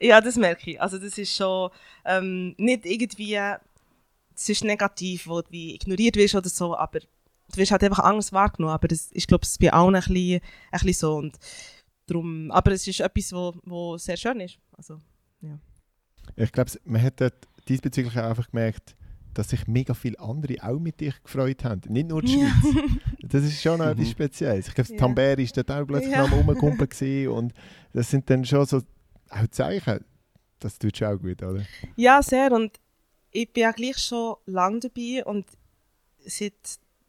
[0.00, 0.80] ja, das merke ich.
[0.80, 1.70] Also das ist schon
[2.04, 3.36] ähm, nicht irgendwie,
[4.34, 7.00] es ist negativ, wo du wie ignoriert wirst oder so, aber
[7.52, 10.40] du wirst halt einfach anders wahrgenommen, aber das ist, glaube ich, bei allen ein bisschen,
[10.40, 10.40] ein
[10.72, 11.36] bisschen so und
[12.06, 14.58] drum, aber es ist etwas, wo, wo sehr schön ist.
[14.76, 14.98] Also,
[16.36, 18.96] Ich glaube, man hat dort diesbezüglich auch einfach gemerkt,
[19.34, 21.80] dass sich mega viele andere auch mit dich gefreut haben.
[21.92, 22.74] Nicht nur die Schweiz.
[23.26, 24.10] Das ist schon etwas Mhm.
[24.10, 24.68] Spezielles.
[24.68, 24.98] Ich glaube, Ja.
[24.98, 26.22] Tamberi war dort auch plötzlich Ja.
[26.26, 27.54] noch am Rumkumpeln und
[27.92, 28.82] das sind dann schon so
[29.30, 30.04] auch Zeichen.
[30.60, 31.64] Das tut schon auch gut, oder?
[31.96, 32.52] Ja, sehr.
[32.52, 32.78] Und
[33.32, 35.46] ich bin ja gleich schon lange dabei und
[36.26, 36.52] seit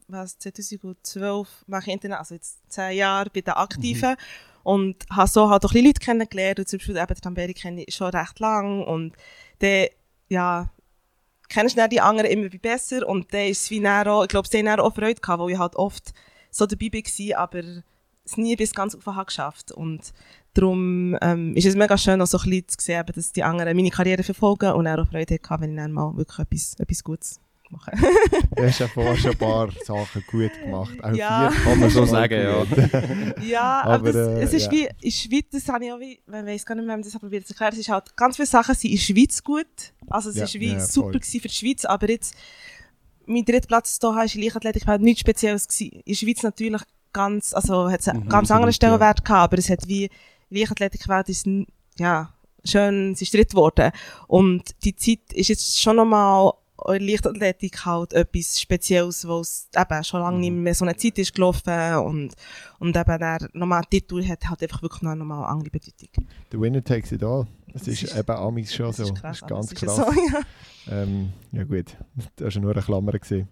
[0.07, 4.15] was, 2012 mache ich Internet, also jetzt zehn Jahre bei den Aktiven.
[4.63, 7.83] Und habe so halt auch ein Leute kennengelernt und zum Beispiel eben den Tamberi kenne
[7.83, 9.13] ich schon recht lang und
[9.59, 9.87] dann,
[10.27, 10.71] ja,
[11.49, 13.07] kennst du die anderen immer besser?
[13.07, 15.51] Und dann ist es wie dann auch, ich glaube, sie haben auch Freude gehabt, weil
[15.51, 16.13] ich halt oft
[16.49, 17.83] so dabei war, aber
[18.25, 19.71] es nie bis ganz auf geschafft.
[19.71, 20.13] Und
[20.53, 23.75] darum ähm, ist es mega schön, auch so ein bisschen zu sehen, dass die anderen
[23.75, 27.39] meine Karriere verfolgen und auch Freude hatten, wenn ich dann mal wirklich etwas, etwas Gutes
[27.69, 27.91] mache.
[28.55, 31.03] du hast ja vorher schon ein paar Sachen gut gemacht.
[31.03, 31.49] Auch ja.
[31.51, 33.43] vier kann man so sagen, ja.
[33.43, 34.71] ja, aber, aber das, äh, es ist ja.
[34.71, 37.03] wie, in der Schweiz, das habe ich auch wie, ich weiß gar nicht mehr, wie
[37.03, 39.93] das probiert zu erklären, es ist halt, ganz viele Sachen sind in der Schweiz gut,
[40.09, 42.35] also es ja, ist wie ja, super gewesen für die Schweiz, aber jetzt,
[43.25, 45.93] mein dritter Platz hier ist in Leichtathletik war nichts Spezielles gewesen.
[45.93, 49.25] In der Schweiz natürlich ganz, also hat es einen mhm, ganz anderen Stellenwert ja.
[49.25, 50.09] gehabt, aber es hat wie,
[50.49, 51.47] Leichtathletik-Welt ist,
[51.97, 52.29] ja,
[52.63, 53.91] schön, es ist dritt geworden.
[54.27, 60.19] Und die Zeit ist jetzt schon nochmal Leichtathletik halt etwas Spezielles, wo es eben schon
[60.21, 60.63] lange nicht mhm.
[60.63, 62.33] mehr so eine Zeit ist gelaufen und,
[62.79, 66.27] und eben der nochmal Titel hat halt einfach wirklich noch nochmal eine andere Bedeutung.
[66.51, 67.47] The winner takes it all.
[67.73, 69.03] Das, ist, ist eben Amis schon so.
[69.03, 69.95] Ist krass, das ist ganz ist krass.
[69.95, 70.03] So,
[70.91, 71.01] ja.
[71.03, 71.97] Ähm, ja gut,
[72.35, 73.11] das war nur eine Klammer.
[73.11, 73.49] Gewesen.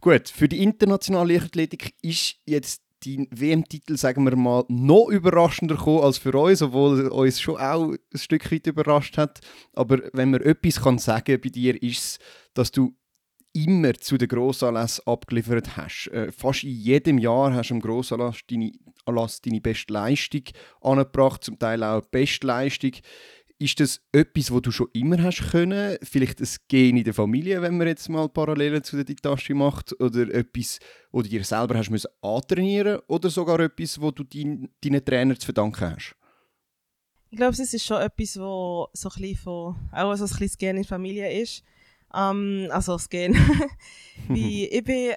[0.00, 6.02] Gut, für die internationale Leichtathletik ist jetzt dein WM-Titel, sagen wir mal, noch überraschender gekommen
[6.02, 9.40] als für uns, obwohl uns schon auch ein Stück weit überrascht hat.
[9.72, 12.18] Aber wenn man etwas kann sagen bei dir, ist es,
[12.54, 12.94] dass du
[13.56, 16.08] immer zu den Grossanlässen abgeliefert hast.
[16.08, 18.72] Äh, fast in jedem Jahr hast du am Grossanlass deine,
[19.06, 20.42] deine beste Leistung
[20.82, 22.92] angebracht, zum Teil auch die beste Leistung.
[23.58, 25.96] Ist das etwas, was du schon immer hast können?
[26.02, 29.98] Vielleicht ein Gen in der Familie, wenn man jetzt mal Parallelen zu der Ditashi macht?
[29.98, 30.78] Oder etwas,
[31.10, 35.38] wo du dir selber hast müssen antrainieren Oder sogar etwas, wo du dein, deinen Trainer
[35.38, 36.14] zu verdanken hast?
[37.30, 40.46] Ich glaube, es ist schon etwas, wo so ein bisschen von, auch so ein bisschen
[40.46, 41.62] das Gen in der Familie ist.
[42.14, 43.34] Ähm, also das Gen.
[44.28, 45.14] Wie, ich bin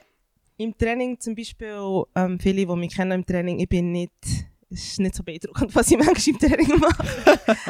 [0.55, 4.83] im Training zum Beispiel, ähm, viele, die mich kennen im Training, ich bin nicht es
[4.83, 7.03] ist nicht so beeindruckend, was ich manchmal im Training mache.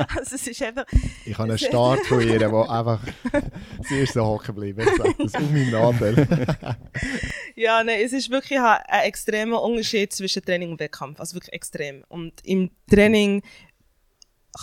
[0.17, 0.85] also es ist einfach...
[1.25, 2.99] Ich habe einen Start von ihr, der einfach
[3.87, 4.85] sie ist so hocken geblieben.
[4.97, 6.27] Das ist um meinen Nadel.
[7.55, 11.19] ja, nein, es ist wirklich ein, extremer Unterschied zwischen Training und Wettkampf.
[11.19, 12.03] Also wirklich extrem.
[12.09, 13.43] Und im Training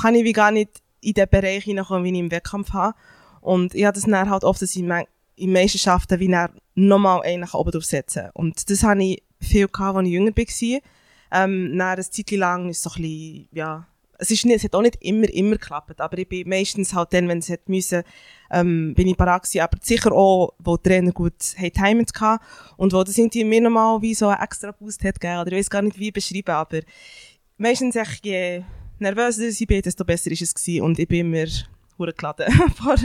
[0.02, 2.96] kann ich wie gar nicht in den Bereich hineinkommen, wie ich im Wettkampf habe.
[3.40, 4.84] Und ich habe das dann halt oft, dass ich
[5.36, 6.34] in Meisterschaften wie
[6.74, 10.80] nochmal einen oben durchsetzen Und das habe ich viel gehabt, als ich jünger war
[11.44, 13.86] ähm, dann eine Zeit lang ist so ein ja,
[14.18, 17.12] es, ist nicht, es hat auch nicht immer, immer geklappt, aber ich bin meistens halt
[17.12, 18.02] dann, wenn es hat müssen,
[18.50, 22.44] ähm, bin ich parat gewesen, aber sicher auch, wo die Trainer gut Timing hatten
[22.76, 25.58] und wo das irgendwie mir nochmal wie so einen extra Boost hat gegeben, oder ich
[25.58, 26.80] weiß gar nicht, wie beschreiben, aber
[27.58, 28.62] meistens echt, je
[28.98, 31.46] nervöser ich bin, desto besser ist es gewesen und ich bin immer
[32.12, 32.96] geladen vor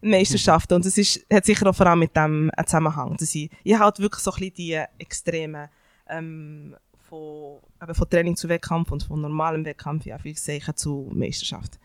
[0.00, 3.78] Meisterschaften und das ist, hat sicher auch vor allem mit dem Zusammenhang, dass ich, ich
[3.78, 5.68] halt wirklich so ein bisschen die extremen
[6.08, 6.74] ähm,
[7.08, 11.78] von, eben von Training zu Wettkampf und von normalem Wettkampf, ja, viel sicher zu Meisterschaft.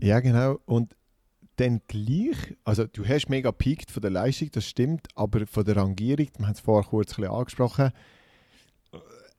[0.00, 0.58] Ja, genau.
[0.64, 0.96] Und
[1.56, 5.76] dann gleich, also du hast mega peaked von der Leistung, das stimmt, aber von der
[5.76, 7.90] Rangierung, man hat es vorher kurz ein bisschen angesprochen,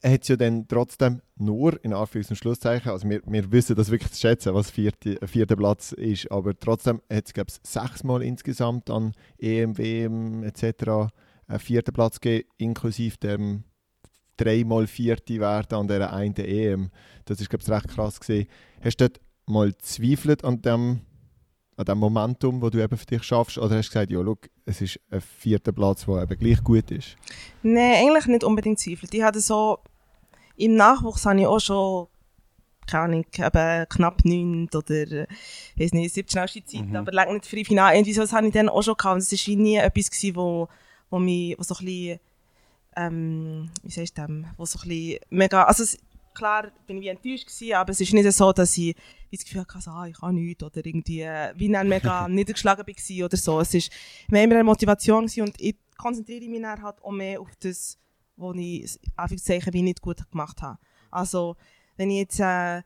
[0.03, 3.91] hat es ja dann trotzdem nur, in Anführungs- und Schlusszeichen, also wir, wir wissen das
[3.91, 8.21] wirklich zu schätzen, was vierte, vierter Platz ist, aber trotzdem hat es, glaube ich, sechsmal
[8.21, 11.11] insgesamt an EM, WM etc
[11.47, 13.63] einen vierten Platz gegeben, inklusive dem
[14.37, 16.91] dreimal vierte werden an dieser einen EM.
[17.25, 18.47] Das ist, glaube ich, recht krass gewesen.
[18.83, 21.01] Hast du dort mal zweifelt an dem,
[21.77, 23.57] an dem Momentum, wo du eben für dich schaffst?
[23.57, 26.91] Oder hast du gesagt, ja, look, es ist ein vierter Platz, der eben gleich gut
[26.91, 27.15] ist?
[27.63, 29.13] Nein, eigentlich nicht unbedingt zweifelt.
[29.13, 29.79] Ich hatte so,
[30.57, 32.07] im Nachwuchs habe ich auch schon
[32.87, 35.27] keine Ahnung, eben knapp 9 oder
[35.75, 36.95] weiß nicht, 17 schnellste Zeit, mhm.
[36.95, 37.95] aber lange nicht für die Finale.
[37.95, 39.15] Irgendwie so, das habe ich dann auch schon gehabt.
[39.15, 40.67] Und es war nie etwas, gewesen, wo
[41.09, 42.19] wo mich, wo so ein bisschen,
[42.95, 45.97] ähm, wie sagst du dem, wo so ein bisschen mega, also es,
[46.33, 48.95] klar bin ich wie enttäuscht gewesen, aber es ist nicht so, dass ich
[49.31, 53.37] das Gefühl hatte, ah, ich kann nichts oder irgendwie wie dann mega niedergeschlagen war oder
[53.37, 53.59] so.
[53.59, 53.91] Es ist
[54.29, 57.97] mehr immer eine Motivation gewesen und ich konzentriere mich dann halt auch mehr auf das,
[58.35, 60.77] was ich, Anführungszeichen, wie nicht gut gemacht habe.
[61.11, 61.55] Also,
[61.97, 62.81] wenn ich jetzt äh,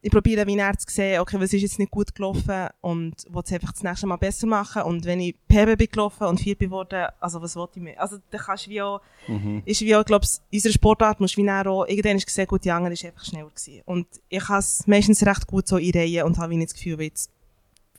[0.00, 3.42] ich probiere wie er zu sehen, okay, was ist jetzt nicht gut gelaufen und will
[3.44, 4.82] es einfach das nächste Mal besser machen.
[4.82, 8.00] Und wenn ich PB bin gelaufen und vier bin geworden, also was wollte ich mehr?
[8.00, 9.62] Also da kannst du wie auch, mhm.
[9.64, 12.70] ist wie auch, ich glaube, unsere Sportart muss wie auch, irgendwann ist gesehen, gut, die
[12.70, 13.82] andere ist einfach schneller gewesen.
[13.86, 16.98] Und ich habe es meistens recht gut so in Reihe und habe nicht das Gefühl,
[17.00, 17.32] wie jetzt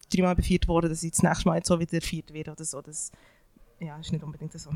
[0.10, 2.82] dreimal beviert worden, dass ich das nächste Mal jetzt so wieder viert werde oder so.
[2.82, 3.12] Das,
[3.80, 4.72] ja, ist nicht unbedingt so.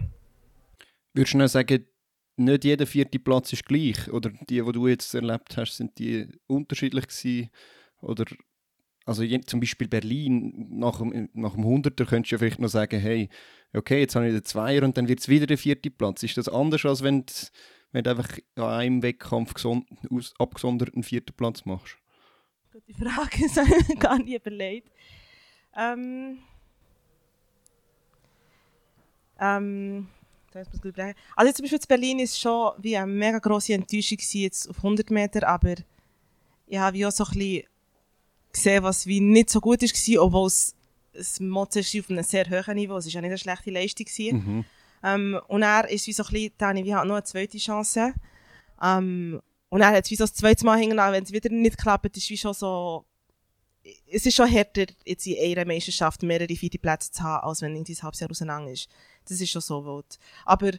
[1.14, 1.86] Würdest du noch sagen,
[2.36, 4.12] nicht jeder vierte Platz ist gleich.
[4.12, 7.50] Oder die, die du jetzt erlebt hast, sind die unterschiedlich gewesen?
[8.02, 8.26] Oder
[9.06, 13.00] also zum Beispiel Berlin, nach dem, nach dem 100er könntest du ja vielleicht noch sagen,
[13.00, 13.30] hey,
[13.74, 16.24] okay, jetzt habe ich den Zweier und dann wird es wieder der vierte Platz.
[16.24, 19.54] Ist das anders, als wenn, du einfach an einem Wettkampf
[20.40, 21.98] abgesondert einen vierten Platz machst?
[22.72, 24.90] Gute Frage, das habe ich gar nicht überlegt.
[25.76, 26.40] Ähm,
[29.40, 30.08] ähm,
[31.36, 34.78] Also jetzt zum Beispiel in Berlin ist schon wie eine mega grosse Enttäuschung jetzt auf
[34.78, 35.76] 100 Meter, aber
[36.68, 37.64] ich habe wie auch so ein bisschen
[38.52, 42.76] gesehen, was wie nicht so gut war, obwohl es Motto ist auf einem sehr hohen
[42.76, 44.06] Niveau, es war ja nicht eine schlechte Leistung.
[44.32, 44.66] Mhm.
[45.04, 48.14] Ähm, und er ist wie so ein bisschen, ich habe noch eine zweite Chance.
[48.82, 51.78] Ähm, und er hat es wie so das zweite Mal hingegangen, wenn es wieder nicht
[51.78, 53.06] klappt, ist wie schon so,
[54.12, 57.76] es ist schon härter, jetzt in einer Meisterschaft mehrere vierte Plätze zu haben, als wenn
[57.76, 58.88] irgendwie ein halbes Jahr auseinander ist.
[59.28, 60.20] Das ist schon so wild.
[60.46, 60.72] Aber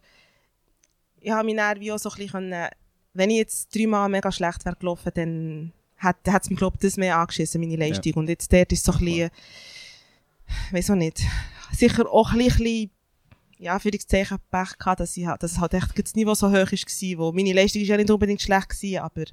[1.20, 2.68] ich habe mich dann wie auch so ein bisschen
[3.14, 6.96] wenn ich jetzt dreimal mega schlecht wäre gelaufen, dann hat es mich, glaube ich, das
[6.96, 8.12] mehr angeschissen, meine Leistung.
[8.12, 8.18] Ja.
[8.18, 9.30] Und jetzt dort ist so ein bisschen,
[10.72, 11.22] weiß auch nicht,
[11.72, 12.90] sicher auch ein bisschen,
[13.59, 16.52] ja, für das Zeichen Pech gehabt, dass, ich, dass halt echt das Niveau so hoch
[16.52, 19.24] war, wo meine Leistung ist ja nicht unbedingt schlecht war, aber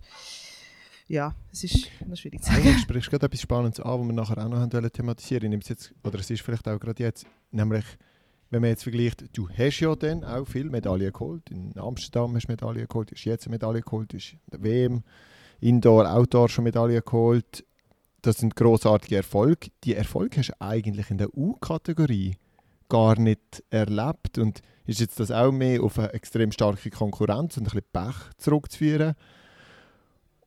[1.08, 2.64] ja, es ist noch schwierig zu sagen.
[2.64, 5.62] Du sprichst gerade etwas Spannendes an, was wir nachher auch noch haben thematisieren wollen.
[5.62, 7.84] Jetzt, oder es ist vielleicht auch gerade jetzt, nämlich,
[8.52, 11.50] wenn man jetzt vergleicht, du hast ja dann auch viele Medaillen geholt.
[11.50, 14.62] In Amsterdam hast du Medaillen geholt, du hast jetzt eine Medaille geholt, du hast der
[14.62, 15.04] WM,
[15.62, 17.66] Indoor, Outdoor schon Medaillen geholt.
[18.22, 19.70] Das sind großartige Erfolge.
[19.86, 22.36] Die Erfolge hast du eigentlich in der U-Kategorie
[22.90, 24.38] gar nicht erlebt.
[24.38, 28.36] Und ist jetzt das auch mehr auf eine extrem starke Konkurrenz und ein bisschen Pech
[28.38, 29.16] zurückzuführen?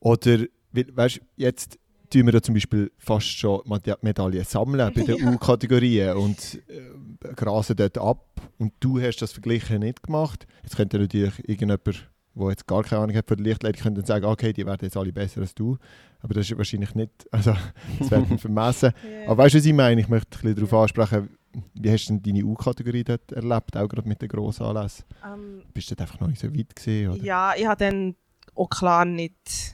[0.01, 1.79] Oder, weißt jetzt
[2.15, 3.61] tun wir da zum Beispiel fast schon
[4.03, 5.31] Medaillen sammeln bei den ja.
[5.31, 8.25] U-Kategorien und äh, grasen dort ab.
[8.59, 10.47] Und du hast das Vergleichen nicht gemacht.
[10.63, 14.27] Jetzt könnte natürlich irgendjemand, der jetzt gar keine Ahnung hat von der Lichtleitung, könnte sagen,
[14.27, 15.77] okay, die werden jetzt alle besser als du.
[16.21, 17.55] Aber das ist wahrscheinlich nicht, also
[17.99, 18.93] das wird man vermessen.
[19.05, 19.31] Yeah.
[19.31, 20.01] Aber weißt du, was ich meine?
[20.01, 21.29] Ich möchte ein bisschen darauf ansprechen,
[21.75, 25.05] wie hast du denn deine U-Kategorie dort erlebt, auch gerade mit den grossen Anlässen?
[25.23, 27.11] Um, ähm, Bist du dort einfach noch nicht so weit gesehen?
[27.11, 27.23] Oder?
[27.23, 28.15] Ja, ich habe dann
[28.55, 29.74] auch klar nicht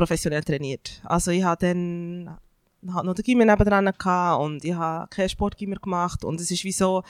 [0.00, 1.02] professionell trainiert.
[1.04, 2.38] Also ich habe dann
[2.88, 3.92] hatte noch den Gimmer nebendran
[4.40, 7.02] und ich habe keinen Sportgimmer gemacht und es ist wie so,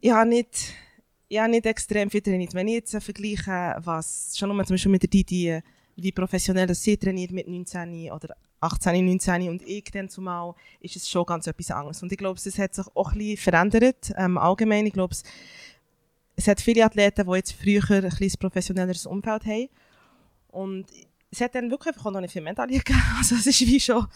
[0.00, 0.72] ich habe nicht,
[1.28, 2.54] ich habe nicht extrem viel trainiert.
[2.54, 5.60] Wenn ich jetzt vergleiche, was schon nur zum Beispiel mit der Didi,
[5.96, 10.96] wie professionell das sie trainiert mit 19 oder 18, 19 und ich dann zumal, ist
[10.96, 12.02] es schon ganz etwas anderes.
[12.02, 14.86] Und ich glaube, es hat sich auch ein bisschen verändert, ähm, allgemein.
[14.86, 15.22] Ich glaube, es,
[16.34, 19.68] es hat viele Athleten, die jetzt früher ein bisschen professionelleres Umfeld haben.
[20.48, 20.86] Und
[21.34, 23.02] es hat dann wirklich einfach auch noch nicht viele Medaillen gegeben.
[23.18, 24.08] Also es ist wie schon, an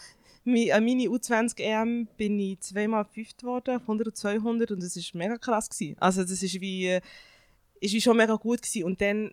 [0.85, 5.69] meine U20-EM bin ich zweimal fünft geworden, 100 und 200 und das war mega krass.
[5.69, 5.97] Gewesen.
[5.99, 7.01] Also das ist wie, äh,
[7.81, 8.85] ist wie schon mega gut gewesen.
[8.85, 9.31] und dann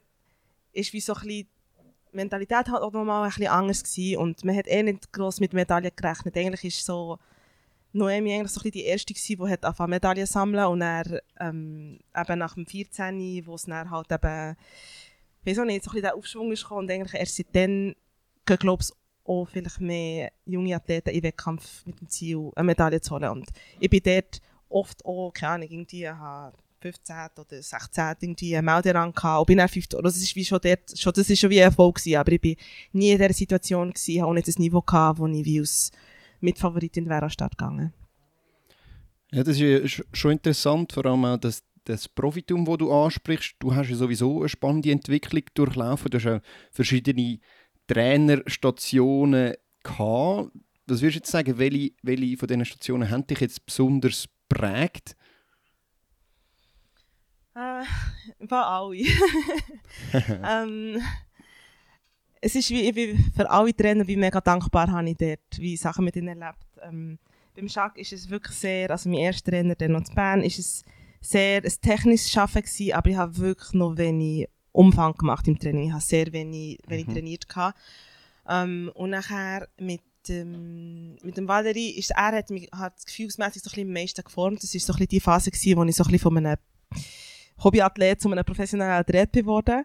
[0.72, 1.48] ist wie so ein bisschen,
[2.12, 5.38] die Mentalität halt auch nochmal ein bisschen anders gewesen und man hat eh nicht gross
[5.38, 6.36] mit Medaillen gerechnet.
[6.36, 7.18] Eigentlich ist so
[7.92, 12.00] Noemi eigentlich so ein die erste gewesen, die hat angefangen Medaillen sammeln und er ähm,
[12.16, 14.56] eben nach dem 14, wo es dann halt eben
[15.46, 17.94] weiß auch nicht, so ein bisschen der Aufschwung ist gekommen und eigentlich erst seitdem
[18.44, 18.90] gehen, glaube ich,
[19.24, 23.30] auch vielleicht mehr junge Athleten in Wettkampf mit dem Ziel, eine Medaille zu holen.
[23.30, 23.48] Und
[23.80, 29.12] ich bin dort oft auch, keine Ahnung, irgendwie, habe 15 oder 16 irgendwie einen Melderang
[29.12, 29.88] gehabt und bin dann 5.
[29.88, 32.40] Das ist wie schon dort, schon, das ist schon wie ein Erfolg gewesen, aber ich
[32.40, 32.56] bin
[32.92, 35.90] nie in dieser Situation gewesen, habe auch nicht das Niveau gehabt, wo ich wie als
[36.40, 37.92] Mitfavoritin wäre an Start gegangen.
[39.32, 43.74] Ja, das ist schon interessant, vor allem auch, dass das Profitum, das du ansprichst, du
[43.74, 46.10] hast ja sowieso eine spannende Entwicklung durchlaufen.
[46.10, 47.38] Du hast ja verschiedene
[47.86, 50.50] Trainerstationen gehabt.
[50.88, 55.16] Was würdest du jetzt sagen, welche, welche von diesen Stationen haben dich jetzt besonders prägt?
[57.54, 57.84] Äh,
[58.40, 58.98] war alle.
[60.12, 61.00] ähm,
[62.40, 65.76] es ist wie, ich bin für alle Trainer bin mega dankbar, habe ich dort, wie
[65.76, 66.66] Sachen mit ihnen erlebt.
[66.82, 67.18] Ähm,
[67.54, 70.58] beim Schack ist es wirklich sehr, also mein erster Trainer, der noch in Bern, ist
[70.58, 70.84] es
[71.26, 75.86] sehr ein technisches Arbeiten gewesen, aber ich habe wirklich noch wenig Umfang gemacht im Training.
[75.86, 77.12] Ich habe sehr wenig, wenig mhm.
[77.14, 77.48] trainiert.
[77.48, 77.78] Gehabt.
[78.48, 83.70] Ähm, und nachher mit dem, mit dem Valerie, ist, er hat mich hat gefühlsmässig so
[83.70, 84.62] ein bisschen am meisten geformt.
[84.62, 86.56] Das war so ein bisschen die Phase, gewesen, wo ich so ein bisschen von einem
[87.62, 89.84] Hobbyathlet zu einem professionellen Athlet geworden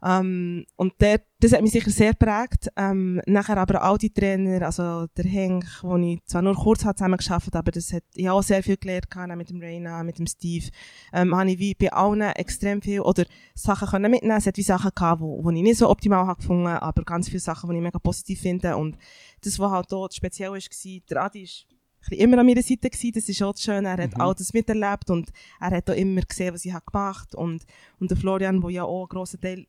[0.00, 2.68] Ähm, und der, das hat mich sicher sehr geprägt.
[2.76, 7.16] Ähm, nachher aber auch die Trainer, also der Henk, wo ich zwar nur kurz zusammen
[7.16, 10.26] geschafft aber das hat ich auch sehr viel gelernt gehabt, mit dem Reina, mit dem
[10.26, 10.66] Steve.
[11.12, 14.36] Ähm, habe ich wie bei allen extrem viel oder Sachen können mitnehmen.
[14.36, 17.28] Es hat wie Sachen gehabt, wo, wo ich nicht so optimal habe gefunden, aber ganz
[17.28, 18.76] viele Sachen, die ich mega positiv finde.
[18.76, 18.96] Und
[19.42, 21.66] das, was halt dort speziell war, der Adi ist
[22.10, 23.12] immer an meiner Seite gewesen.
[23.14, 23.84] Das ist auch schön.
[23.84, 24.20] Er hat mhm.
[24.20, 25.30] all das miterlebt und
[25.60, 27.64] er hat auch immer gesehen, was ich habe gemacht und
[27.98, 29.66] und der Florian, der ja auch einen grossen Teil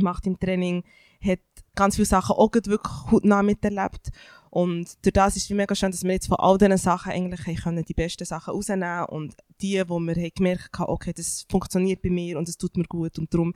[0.00, 0.84] macht im Training,
[1.22, 1.40] hat
[1.74, 4.10] ganz viele Sachen auch wirklich hautnah miterlebt.
[4.50, 7.62] Und durch das ist es mega schön, dass wir jetzt von all diesen Sachen eigentlich
[7.62, 12.02] können die besten Sachen rausnehmen und die, wo wir haben gemerkt haben, okay, das funktioniert
[12.02, 13.52] bei mir und es tut mir gut und darum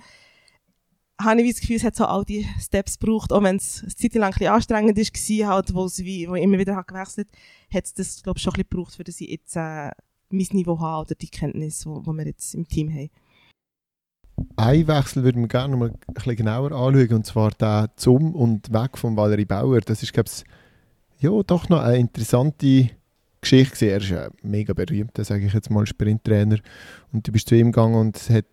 [1.20, 3.94] habe ich das Gefühl, es hat so all die Steps gebraucht, auch wenn es eine
[3.94, 7.28] Zeit lang ein bisschen anstrengend war, halt, wo es wie, wo ich immer wieder gewechselt
[7.72, 9.90] hat es das, glaube ich, schon ein bisschen gebraucht, für dass ich jetzt äh,
[10.30, 13.10] mein Niveau habe oder die Kenntnis, die wir jetzt im Team haben.
[14.56, 18.34] Einen Wechsel würde man gerne noch mal ein bisschen genauer anschauen, und zwar der zum
[18.34, 19.80] und weg von Valerie Bauer.
[19.80, 20.44] Das ist, glaube ich,
[21.20, 22.90] ja, doch noch eine interessante
[23.40, 23.86] Geschichte.
[23.86, 26.58] Er ist ja mega berühmt, sage ich jetzt mal, Sprinttrainer.
[27.12, 28.46] Und du bist zu ihm gegangen und es hat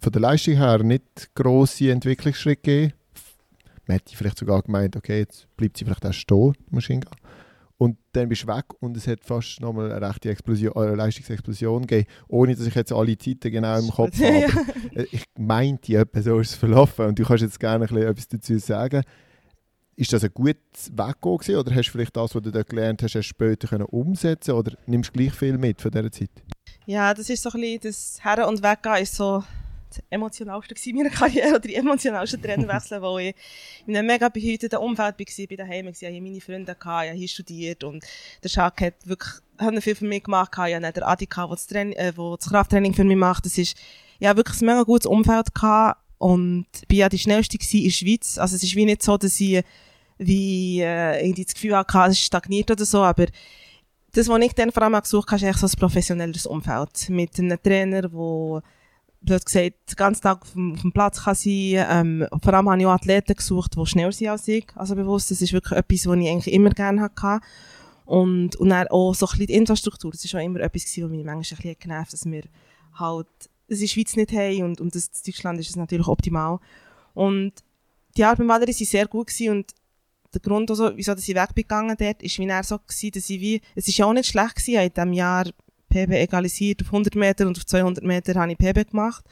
[0.00, 2.92] von der Leistung her nicht grosse Entwicklungsschritte gegeben.
[3.86, 7.06] Man hätte vielleicht sogar gemeint, okay, jetzt bleibt sie vielleicht auch stehen, die Maschine.
[7.78, 11.86] Und dann bist du weg und es hat fast nochmal eine rechte Explosion, eine Leistungsexplosion
[11.86, 14.46] gegeben, ohne dass ich jetzt alle Zeiten genau im Kopf habe.
[14.46, 18.08] Aber ich meinte, etwa so ist es verlaufen und du kannst jetzt gerne ein bisschen
[18.08, 19.02] etwas dazu sagen.
[19.94, 23.02] Ist das ein gutes Weggehen gewesen, oder hast du vielleicht das, was du da gelernt
[23.02, 26.30] hast, erst später können umsetzen oder nimmst du gleich viel mit von dieser Zeit?
[26.86, 29.44] Ja, das ist so ein bisschen, das Herren- und Weggehen ist so
[30.10, 33.34] emotionalste in meiner Karriere oder die emotionalsten Trainerwechsel, wo ich
[33.86, 37.28] in einem mega behüteten Umfeld war, bei daheim ich hatte meine Freunde, ich habe hier
[37.28, 38.04] studiert und
[38.42, 41.70] der Schack hat wirklich hat viel für mich gemacht, ich hatte den Adi, der das,
[41.72, 43.76] äh, das Krafttraining für mich macht, das ist
[44.20, 47.90] ja wirklich ein mega gutes Umfeld gehabt und ich war ja die schnellste in der
[47.90, 49.64] Schweiz, also es ist wie nicht so, dass ich
[50.18, 53.26] wie äh, irgendwie das Gefühl hatte, es stagniert oder so, aber
[54.12, 57.62] das, was ich dann vor allem gesucht habe, ist so ein professionelles Umfeld mit einem
[57.62, 58.62] Trainer, der
[59.20, 61.86] blöd gesagt, den ganzen Tag auf dem, auf dem Platz kann sein.
[61.88, 64.66] Ähm, vor allem habe ich auch Athleten gesucht, die schneller sind als ich.
[64.74, 67.44] Also bewusst, das ist wirklich etwas, was ich eigentlich immer gerne hatte.
[68.04, 70.10] Und, und dann auch so ein bisschen die Infrastruktur.
[70.10, 72.42] Das war auch immer etwas, was mich manchmal ein bisschen genervt dass wir
[72.94, 73.26] halt
[73.68, 76.58] das in der Schweiz nicht haben und, und das, in Deutschland ist es natürlich optimal.
[77.14, 77.52] Und
[78.16, 79.74] die Arbeit mit Valerie war sehr gut gewesen und
[80.32, 83.96] der Grund, also, wieso ich weggegangen dort, ist wie so dass ich wie, es ist
[83.96, 85.44] ja auch nicht schlecht gewesen, in diesem Jahr
[85.88, 89.24] PB egalisiert auf 100 Meter und auf 200 Meter habe ich PB gemacht.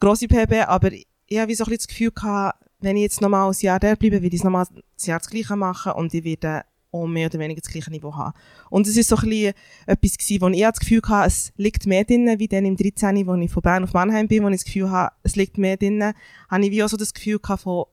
[0.00, 3.56] Grosse PB, aber ich habe so ein das Gefühl gehabt, wenn ich jetzt nochmal ein
[3.58, 6.62] Jahr da bleibe, werde ich nochmal ein Jahr das Gleiche machen und ich werde
[6.94, 8.34] auch mehr oder weniger das gleiche Niveau haben.
[8.70, 9.54] Und es ist so ein bisschen
[9.86, 13.26] etwas gewesen, wo ich das Gefühl hatte, es liegt mehr drin, wie dann im 13.,
[13.26, 15.76] wo ich von Bern auf Mannheim bin, wo ich das Gefühl habe, es liegt mehr
[15.76, 17.86] drin, habe ich wie auch so das Gefühl gehabt von,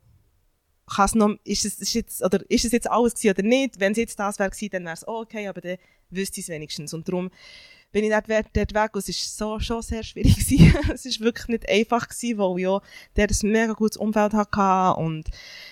[0.94, 3.80] kann's noch, ist es, ist jetzt, oder ist es jetzt alles gewesen oder nicht?
[3.80, 5.78] Wenn es jetzt das wäre gewesen, dann wäre es okay, aber dann
[6.10, 6.94] wüsste ich es wenigstens.
[6.94, 7.32] Und darum
[7.92, 10.38] bin ich dort, dort weg und es war so, schon sehr schwierig.
[10.94, 12.82] es war wirklich nicht einfach, gewesen, weil auch
[13.16, 15.26] dort ein mega gutes Umfeld hatte und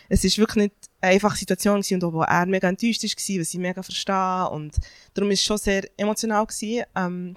[0.09, 3.53] es war wirklich nicht eine einfache Situation gewesen, und wo er mega enttäuscht war, was
[3.53, 4.77] ich mega verstehe und
[5.13, 6.85] darum war es schon sehr emotional gewesen.
[6.95, 7.35] Ähm,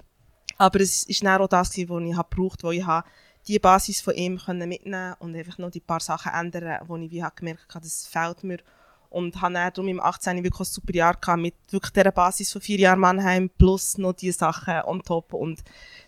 [0.57, 3.07] aber es war auch das gewesen, was ich habe gebraucht, wo ich habe
[3.47, 7.11] die Basis von ihm können mitnehmen und einfach noch die paar Sachen ändern, wo ich
[7.11, 8.59] wie gemerkt habe, das fehlt mir
[9.13, 10.43] und habe dann darum im 18.
[10.43, 14.13] wirklich ein super Jahr gehabt mit wirklich dieser Basis von vier Jahren Mannheim plus noch
[14.13, 15.33] diese Sachen on top.
[15.33, 15.63] Und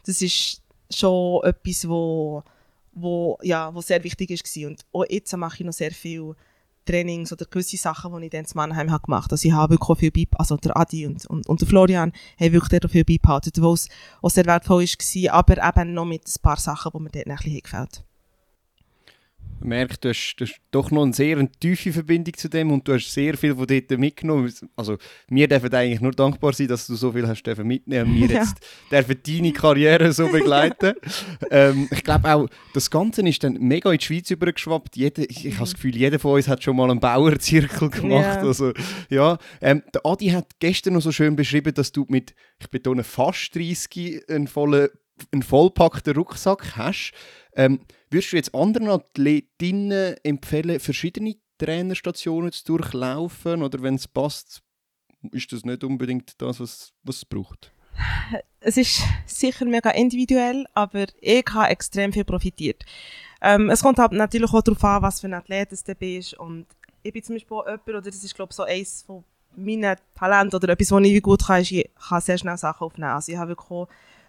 [0.06, 2.44] das ist schon etwas, wo,
[2.94, 6.36] wo, ja, wo sehr wichtig ist Und auch jetzt mache ich noch sehr viel
[6.86, 9.34] Trainings oder gewisse Sachen, die ich dann in Mannheim habe gemacht habe.
[9.34, 12.12] Also ich habe wirklich auch viel beibehalten, also der Adi und, und, und der Florian
[12.40, 13.88] haben wirklich dort viel beibehalten, was
[14.22, 17.36] auch sehr wertvoll war, aber eben noch mit ein paar Sachen, die mir dort ein
[17.36, 18.04] bisschen gefällt
[19.60, 22.94] merkt, du hast, du hast doch noch eine sehr tiefe Verbindung zu dem und du
[22.94, 24.54] hast sehr viel von dort mitgenommen.
[24.76, 28.20] Also wir dürfen eigentlich nur dankbar sein, dass du so viel hast dürfen mitnehmen und
[28.20, 28.42] wir ja.
[28.42, 28.58] jetzt
[28.92, 30.94] dürfen deine Karriere so begleiten.
[31.52, 34.96] ähm, ich glaube auch, das Ganze ist dann mega in die Schweiz übergeschwappt.
[34.96, 38.42] Jeder, ich, ich habe das Gefühl, jeder von uns hat schon mal einen Bauerzirkel gemacht.
[38.42, 38.42] Ja.
[38.42, 38.74] Also,
[39.10, 39.38] ja.
[39.62, 43.56] Ähm, der Adi hat gestern noch so schön beschrieben, dass du mit, ich betone, fast
[43.56, 44.90] 30 einen vollen
[45.32, 47.14] einen vollpackten Rucksack hast.
[47.56, 47.80] Ähm,
[48.16, 53.62] würdest du jetzt anderen Athletinnen empfehlen, verschiedene Trainerstationen zu durchlaufen?
[53.62, 54.62] Oder wenn es passt,
[55.32, 57.72] ist das nicht unbedingt das, was, was es braucht?
[58.62, 62.84] Es ist sicher mega individuell, aber ich habe extrem viel profitiert.
[63.42, 66.36] Ähm, es kommt halt natürlich auch darauf an, was für ein Athlet du bist.
[66.36, 66.66] Und
[67.04, 69.24] ich bin zum Beispiel jemand, oder das ist glaube ich so eins von
[69.58, 73.12] meinen Talenten oder etwas, was ich gut kann, ist, ich kann sehr schnell Sachen aufnehmen.
[73.12, 73.88] Also ich habe wirklich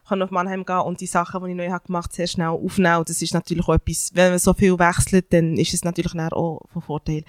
[0.09, 3.05] kann auf Mannheim gehen und die Sachen, die ich neu gemacht habe, sehr schnell aufnehmen.
[3.07, 6.61] Das ist natürlich auch etwas, wenn man so viel wechselt, dann ist es natürlich auch
[6.73, 7.25] von Vorteil.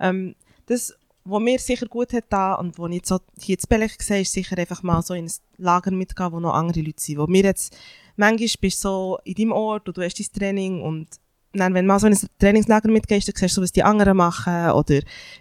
[0.00, 0.34] Ähm,
[0.66, 4.02] das, was mir sicher gut hat da und was ich jetzt so hier zu Belek
[4.02, 7.18] sehe, ist sicher einfach mal so in ein Lager mitgehen, wo noch andere Leute sind.
[7.18, 7.76] Wo mir jetzt,
[8.16, 11.08] manchmal bist du so in deinem Ort und du hast dein Training und
[11.52, 14.16] dann, wenn du mal so in ein Trainingslager mitgehst, dann siehst du, was die anderen
[14.16, 15.00] machen oder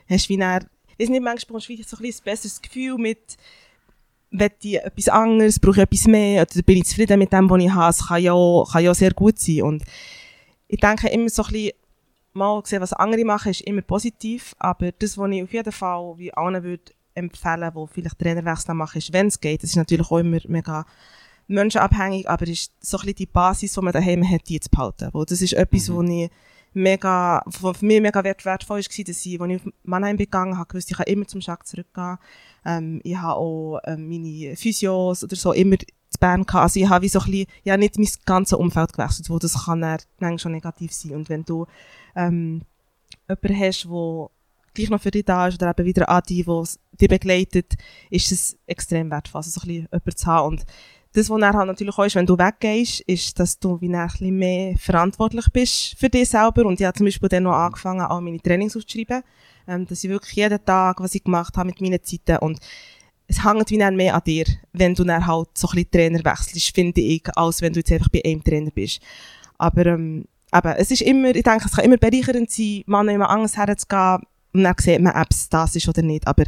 [0.09, 0.65] hast wie dann,
[0.97, 3.37] ist nicht manchmal so ein, ein besseres Gefühl mit,
[4.39, 7.61] will ich etwas anderes, brauche ich etwas mehr, oder bin ich zufrieden mit dem, was
[7.61, 7.89] ich habe.
[7.89, 9.63] Es kann ja, kann ja sehr gut sein.
[9.63, 9.83] Und
[10.67, 11.71] ich denke immer so ein bisschen,
[12.33, 16.13] mal sehen, was andere machen, ist immer positiv, aber das, was ich auf jeden Fall
[16.17, 20.11] wie allen würde empfehlen, die vielleicht Trainerwechsel machen, ist, wenn es geht, das ist natürlich
[20.11, 20.85] auch immer mega
[21.47, 25.11] menschenabhängig, aber ist so ein bisschen die Basis, die man daheim hat, die zu behalten.
[25.13, 25.95] Das ist etwas, mhm.
[25.95, 26.29] wo ich
[26.75, 30.57] mega, was für mich mega wert, wertvoll war, dass ich, als ich auf Mannheim begangen
[30.57, 32.17] habe, gewusst, ich kann immer zum Schack zurückgehen.
[32.65, 36.63] Ähm, ich habe auch ähm, meine Physios oder so immer zu Bern gehabt.
[36.63, 39.65] Also ich habe wie so ein bisschen, ja nicht mein ganzes Umfeld gewechselt, wo das
[39.65, 39.81] kann
[40.19, 41.15] dann schon negativ sein.
[41.15, 41.65] Und wenn du
[42.15, 42.61] ähm,
[43.27, 44.29] jemanden hast, der
[44.73, 46.63] gleich noch für dich da ist, oder eben wieder Adi, der
[46.99, 47.73] dich begleitet,
[48.09, 50.47] ist es extrem wertvoll, also so ein bisschen jemanden zu haben.
[50.47, 50.65] Und
[51.15, 54.07] das, was dann halt natürlich auch ist, wenn du weggehst, ist, dass du wie ein
[54.07, 56.65] bisschen mehr verantwortlich bist für dich selber.
[56.65, 59.23] Und ich habe zum Beispiel dann noch angefangen, auch meine Trainings aufzuschreiben,
[59.67, 62.59] ähm, dass ich wirklich jeden Tag, was ich gemacht habe mit meinen Zeiten und
[63.27, 66.23] es hängt wie dann mehr an dir, wenn du dann halt so ein bisschen Trainer
[66.23, 68.99] wechselst, finde ich, als wenn du jetzt einfach bei einem Trainer bist.
[69.57, 73.31] Aber ähm, eben, es ist immer, ich denke, es kann immer bereichernd sein, mal jemand
[73.31, 74.19] anderes herzugehen
[74.53, 76.27] und dann sieht man, ob es das ist oder nicht.
[76.27, 76.43] Aber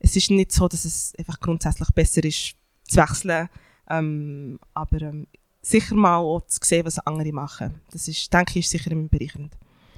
[0.00, 2.54] es ist nicht so, dass es einfach grundsätzlich besser ist,
[2.88, 3.48] zu wechseln.
[3.92, 5.26] Ähm, aber ähm,
[5.60, 7.80] sicher mal auch zu sehen, was andere machen.
[7.90, 9.52] Das ist, denke ich, ist sicher immer bereichernd.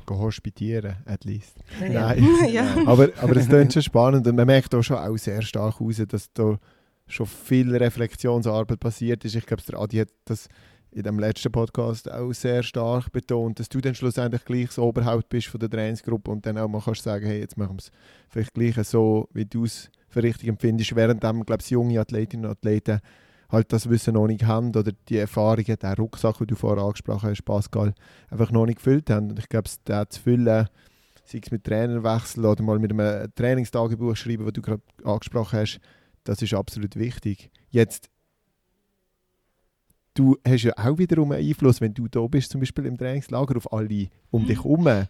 [0.07, 1.57] Go hospitieren, at least.
[1.81, 2.09] Ja.
[2.09, 2.29] Nein.
[2.53, 2.77] ja.
[2.87, 6.03] aber, aber es klingt schon spannend und man merkt auch schon auch sehr stark raus,
[6.09, 6.59] dass da
[7.07, 9.35] schon viel Reflexionsarbeit passiert ist.
[9.35, 10.49] Ich glaube, der Adi hat das
[10.91, 15.29] in dem letzten Podcast auch sehr stark betont, dass du dann schlussendlich gleich das Oberhaupt
[15.29, 17.91] bist von der Trainingsgruppe und dann auch mal kannst sagen, hey, jetzt machen wir es
[18.29, 22.47] vielleicht gleich so, wie du es für richtig empfindest, während dann, glaube ich, junge Athletinnen
[22.47, 23.01] und Athleten
[23.55, 27.31] halt das Wissen noch nicht haben oder die Erfahrungen, der Rucksack, den du vorher angesprochen
[27.31, 27.95] hast, Pascal,
[28.31, 29.31] einfach noch nicht gefüllt haben.
[29.31, 30.69] Und ich glaube, den zu füllen,
[31.25, 35.81] sei es mit Trainerwechsel oder mal mit einem Trainingstagebuch schreiben, was du gerade angesprochen hast,
[36.25, 37.51] das ist absolut wichtig.
[37.71, 38.11] Jetzt
[40.15, 43.57] du hast ja auch wiederum einen Einfluss, wenn du da bist, zum Beispiel im Trainingslager,
[43.57, 44.87] auf alle um dich herum.
[44.87, 45.07] Ja.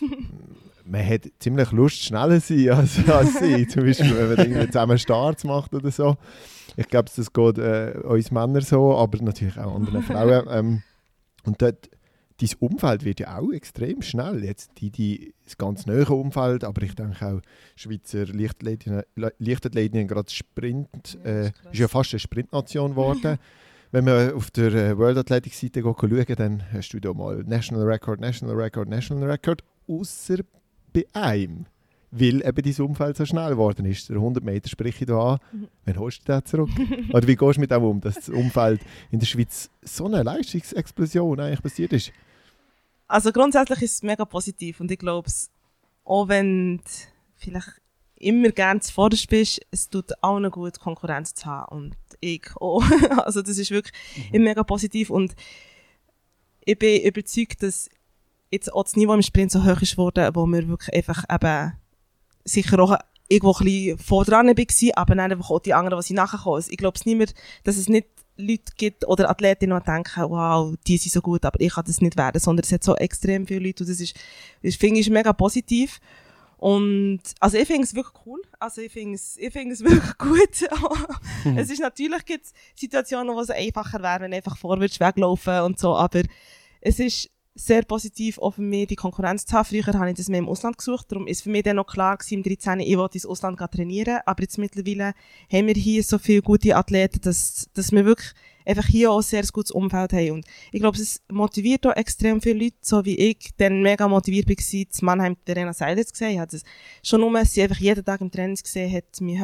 [0.90, 3.66] Man hat ziemlich Lust, schneller zu sein als, als sie.
[3.68, 6.16] zum Beispiel, wenn man irgendwie zusammen Starts macht oder so.
[6.76, 10.46] Ich glaube, das geht äh, uns Männern so, aber natürlich auch anderen Frauen.
[10.50, 10.82] Ähm,
[11.44, 11.90] und dort,
[12.40, 14.44] dein Umfeld wird ja auch extrem schnell.
[14.44, 17.40] Jetzt die, die, das ganz neue Umfeld, aber ich denke auch
[17.76, 19.02] Schweizer Leichtathletinnen,
[19.38, 23.38] Leichtathletinnen gerade Sprint, äh, ist ja fast eine Sprintnation geworden.
[23.92, 27.84] Wenn man auf der äh, World Athletics Seite schauen, dann hast du da mal National
[27.84, 30.38] Record, National Record, National Record, außer
[30.92, 31.66] bei einem.
[32.12, 34.08] Weil eben dein Umfeld so schnell geworden ist.
[34.08, 35.38] Der 100 Meter spreche ich da an.
[35.52, 35.68] Mhm.
[35.84, 36.70] Wann holst du den zurück?
[37.12, 38.80] Oder wie gehst du mit dem um, dass das Umfeld
[39.12, 42.12] in der Schweiz so eine Leistungsexplosion eigentlich passiert ist?
[43.06, 45.28] Also grundsätzlich ist es mega positiv und ich glaube,
[46.04, 46.82] auch wenn du
[47.36, 47.80] vielleicht
[48.20, 52.82] immer gerne zuvorderst bist, es tut allen gut, Konkurrenz zu haben und ich auch.
[53.24, 53.94] also das ist wirklich
[54.30, 55.34] immer mega positiv und
[56.64, 57.88] ich bin überzeugt, dass
[58.50, 61.72] jetzt auch das Niveau im Sprint so hoch ist worden, wo wir wirklich einfach eben
[62.44, 62.96] sicher auch
[63.28, 66.38] irgendwo ein bisschen vor dran war, aber dann einfach auch die anderen, die sie nachher
[66.38, 66.64] kommen.
[66.68, 67.28] Ich glaube es nicht mehr,
[67.64, 71.60] dass es nicht Leute gibt oder Athletinnen, die denken, wow, die sind so gut, aber
[71.60, 74.16] ich kann das nicht werden, sondern es hat so extrem viele Leute und das ist,
[74.62, 76.00] das finde ich mega positiv.
[76.56, 78.42] Und, also ich finde es wirklich cool.
[78.58, 81.56] Also ich finde es, ich finde es wirklich gut.
[81.56, 85.96] es ist natürlich gibt's Situationen, wo es einfacher wäre, wenn einfach vorwärts weglaufen und so,
[85.96, 86.22] aber
[86.82, 87.30] es ist
[87.60, 89.66] sehr positiv auch für mich, die Konkurrenz zu haben.
[89.66, 92.16] Früher habe ich das mehr im Ausland gesucht, darum ist für mich dann noch klar
[92.16, 92.80] gewesen, im 13.
[92.80, 95.14] ich wollte ins Ausland trainieren, aber jetzt mittlerweile
[95.52, 98.32] haben wir hier so viele gute Athleten, dass, dass wir wirklich
[98.64, 100.30] einfach hier auch ein sehr gutes Umfeld haben.
[100.30, 104.48] Und ich glaube, es motiviert auch extrem viele Leute, so wie ich dann mega motiviert
[104.48, 106.30] war, zu Mannheim Verena Seidel zu sehen.
[106.30, 106.62] Ich habe das
[107.02, 109.40] schon nur, sie einfach jeden Tag im Training gesehen, hat mich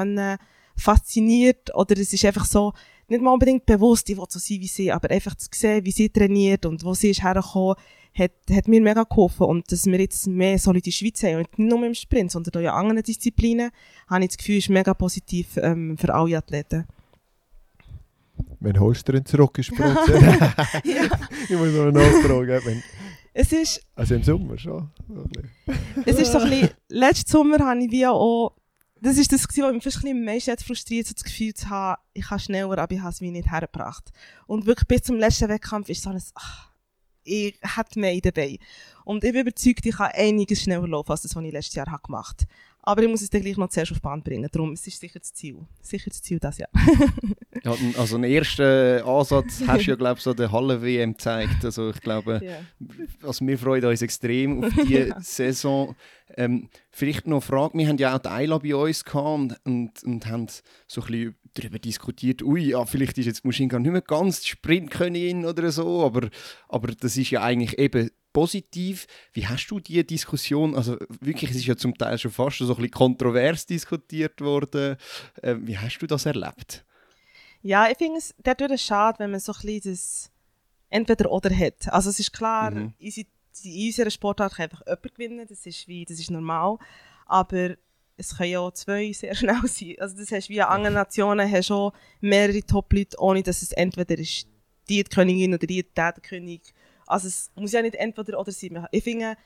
[0.77, 2.73] fasziniert oder es ist einfach so,
[3.09, 5.93] nicht mal unbedingt bewusst, ich will so sein wie sie, aber einfach zu sehen, wie
[5.93, 7.77] sie trainiert und wo sie ist hergekommen,
[8.19, 9.47] hat, hat mir mega geholfen.
[9.47, 12.33] Und dass wir jetzt mehr so in der Schweiz haben, und nicht nur im Sprint,
[12.33, 13.71] sondern auch in anderen Disziplinen,
[14.09, 16.87] habe ich das Gefühl, ist mega positiv ähm, für alle Athleten.
[18.61, 21.05] Wenn holst du den zurück ins ja.
[21.49, 22.61] Ich muss noch nachfragen.
[22.65, 22.83] Wenn
[23.39, 23.83] es ist...
[23.95, 24.89] Also im Sommer schon.
[26.07, 26.71] es ist so ein bisschen...
[26.89, 28.53] Letzten Sommer habe ich wie auch...
[28.99, 32.01] Das ist das, was mich fast ein bisschen am frustriert so das Gefühl zu haben,
[32.15, 34.11] ich kann schneller, aber ich habe es wie nicht hergebracht.
[34.47, 36.23] Und wirklich bis zum letzten Wettkampf ist so ein...
[36.35, 36.71] Ach,
[37.27, 38.59] ich hätte mehr dabei.
[39.05, 42.01] Und ich bin überzeugt, ich kann einiges schneller laufen, als das, was ich letztes Jahr
[42.03, 42.51] gemacht habe.
[42.89, 44.49] Aber ich muss es dann gleich noch zuerst auf die Bahn bringen.
[44.51, 45.59] Darum es ist sicher das Ziel.
[45.83, 46.69] Sicher das Ziel das Jahr.
[47.65, 51.65] ja, also einen ersten Ansatz hast du ja, glaube ich, so der Halle-WM gezeigt.
[51.65, 52.61] Also ich glaube, yeah.
[53.25, 55.21] also wir freuen uns extrem auf diese ja.
[55.21, 55.97] Saison.
[56.37, 59.57] Ähm, vielleicht noch eine Frage, wir haben ja auch die Eila bei uns gehabt und,
[59.65, 60.47] und, und haben
[60.87, 65.45] so ein bisschen darüber diskutiert, ui, ja, vielleicht ist jetzt Muschinka nicht mehr ganz Sprintkönigin
[65.45, 66.29] oder so, aber,
[66.69, 69.07] aber das ist ja eigentlich eben positiv.
[69.33, 72.65] Wie hast du diese Diskussion, also wirklich, es ist ja zum Teil schon fast so
[72.65, 74.97] ein bisschen kontrovers diskutiert worden,
[75.43, 76.85] äh, wie hast du das erlebt?
[77.63, 80.31] Ja, ich finde es dadurch schade, wenn man so ein bisschen das
[80.91, 81.91] entweder oder hat.
[81.93, 82.95] Also es ist klar, mhm.
[82.99, 83.27] in
[83.65, 86.77] unserer Sportart kann einfach jemand gewinnen, das ist, wie, das ist normal,
[87.25, 87.77] aber
[88.17, 89.97] es können ja auch zwei sehr schnell sein.
[89.99, 94.19] Also das hast wie in anderen Nationen hast auch mehrere Top-Leute, ohne dass es entweder
[94.19, 94.47] ist
[94.89, 96.63] die, Königin oder die, der, König.
[97.07, 98.87] Also es muss ja nicht entweder oder sein.
[98.91, 99.37] Ich finde,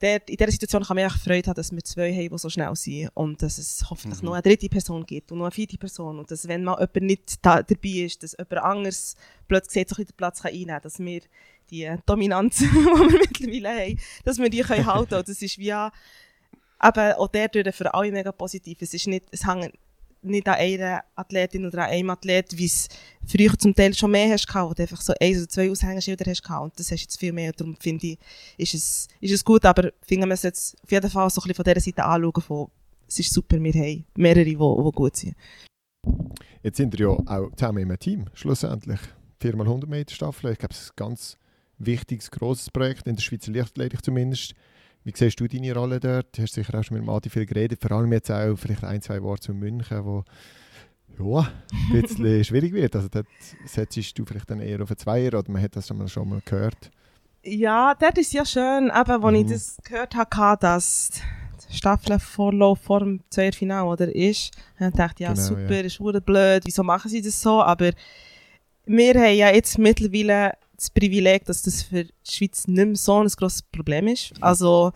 [0.00, 2.50] der, in dieser Situation kann man echt Freude haben, dass wir zwei haben, die so
[2.50, 4.26] schnell sind und dass es hoffentlich Mhm.
[4.26, 7.02] noch eine dritte Person gibt und noch eine vierte Person und dass, wenn mal jemand
[7.02, 9.14] nicht da, dabei ist, dass jemand anderes
[9.48, 11.20] plötzlich so den Platz kann einnehmen kann, dass wir
[11.70, 15.24] die Dominanz, die wir mittlerweile haben, dass wir die können halten können.
[15.26, 15.72] Das ist wie
[16.84, 18.78] ja, eben auch der durch für alle mega positiv.
[18.80, 19.72] Es ist nicht, es hängt
[20.24, 22.88] nicht an einer Athletin oder an einem Athlet, wie es
[23.26, 26.62] früher zum Teil schon mehr hast gehabt, einfach so eins oder zwei Aushängeschilder hast gehabt.
[26.64, 27.52] Und das hast du jetzt viel mehr.
[27.52, 28.18] Darum finde ich,
[28.56, 31.48] ist es, ist es gut, aber finde man es jetzt auf jeden Fall so ein
[31.48, 32.68] bisschen von dieser Seite anschauen, von,
[33.06, 35.34] es ist super, wir haben mehrere, die, die gut sind.
[36.62, 39.00] Jetzt sind wir ja auch zusammen im Team, schlussendlich.
[39.42, 40.52] 4x100 Meter Staffel.
[40.52, 41.38] Ich glaube, es ist ein ganz
[41.78, 44.54] wichtiges, grosses Projekt, in der Schweizer Lichtathletik zumindest.
[45.04, 46.36] Wie siehst du deine Rolle dort?
[46.36, 49.02] Du hast sicher auch schon mit Mati viel geredet, vor allem jetzt auch vielleicht ein,
[49.02, 50.24] zwei Worte zu München, wo
[51.18, 51.48] ja,
[51.92, 52.96] ein bisschen schwierig wird.
[52.96, 53.26] Also dort
[53.66, 56.28] setzt du vielleicht dann eher auf einen Zweier oder man hat das schon mal, schon
[56.28, 56.90] mal gehört.
[57.42, 59.34] Ja, das ist ja schön, eben, als Mhm.
[59.36, 61.10] ich das gehört habe, dass
[61.70, 65.80] die Staffelvorlauf vor dem Zweierfinale oder ist, dann dachte ich, ja Genau, super, ja.
[65.80, 67.62] ist blöd, wieso machen sie das so?
[67.62, 67.90] Aber
[68.86, 73.20] wir haben ja jetzt mittlerweile das Privileg, dass das für die Schweiz nicht mehr so
[73.20, 74.32] ein grosses Problem ist.
[74.40, 74.92] Also,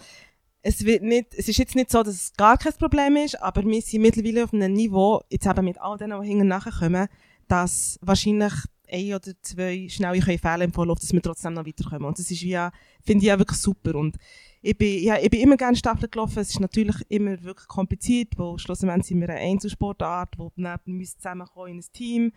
[0.62, 3.64] es, wird nicht, es ist jetzt nicht so, dass es gar kein Problem ist, aber
[3.64, 7.08] wir sind mittlerweile auf einem Niveau, jetzt eben mit all denen, die hinten nachkommen,
[7.46, 8.52] dass wahrscheinlich
[8.90, 12.06] ein oder zwei schnelle können fehlen im Vorlauf, dass wir trotzdem noch weiterkommen.
[12.06, 12.72] Und das ist ja-
[13.04, 13.94] finde ich ja wirklich super.
[13.94, 14.16] Und
[14.62, 16.38] ich bin, ja, ich bin immer gerne Staffel gelaufen.
[16.40, 21.16] Es ist natürlich immer wirklich kompliziert, weil schlussendlich sind wir eine Einzelsportart, wo neben uns
[21.16, 22.32] zusammenkommen in ein Team.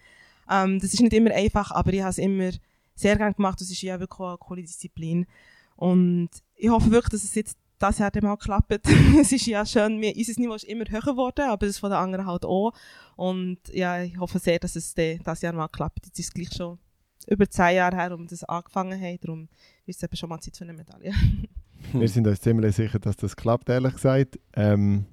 [0.50, 2.52] Ähm, das ist nicht immer einfach, aber ich habe es immer
[3.02, 3.60] sehr gerne gemacht.
[3.60, 5.26] Das ist ja wirklich eine coole Disziplin.
[5.76, 8.88] Und ich hoffe wirklich, dass es jetzt das Jahr dann mal klappt.
[9.20, 11.98] es ist ja schön, wir, unser Niveau ist immer höher geworden, aber das von den
[11.98, 12.74] anderen halt auch.
[13.16, 14.94] Und ja, ich hoffe sehr, dass es
[15.24, 16.06] das Jahr mal klappt.
[16.06, 16.78] Jetzt ist es gleich schon
[17.28, 19.20] über zehn Jahre her, um das angefangen haben.
[19.22, 19.50] Darum
[19.86, 21.14] ist es schon mal Zeit für eine Medaille.
[21.94, 24.40] Wir sind uns ziemlich sicher, dass das klappt, ehrlich gesagt.
[24.54, 25.06] Ähm,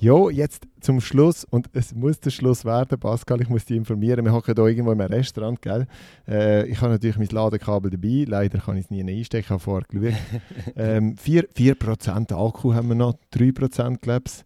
[0.00, 4.24] ja, jetzt zum Schluss, und es muss der Schluss werden, Pascal, ich muss dich informieren,
[4.24, 5.86] wir hocken hier irgendwo in einem Restaurant, gell?
[6.28, 9.60] Äh, ich habe natürlich mein Ladekabel dabei, leider kann ich es nie einstecken, ich habe
[9.60, 10.18] vorher geschaut.
[10.76, 14.44] ähm, 4%, 4% Akku haben wir noch, 3% glaube ich,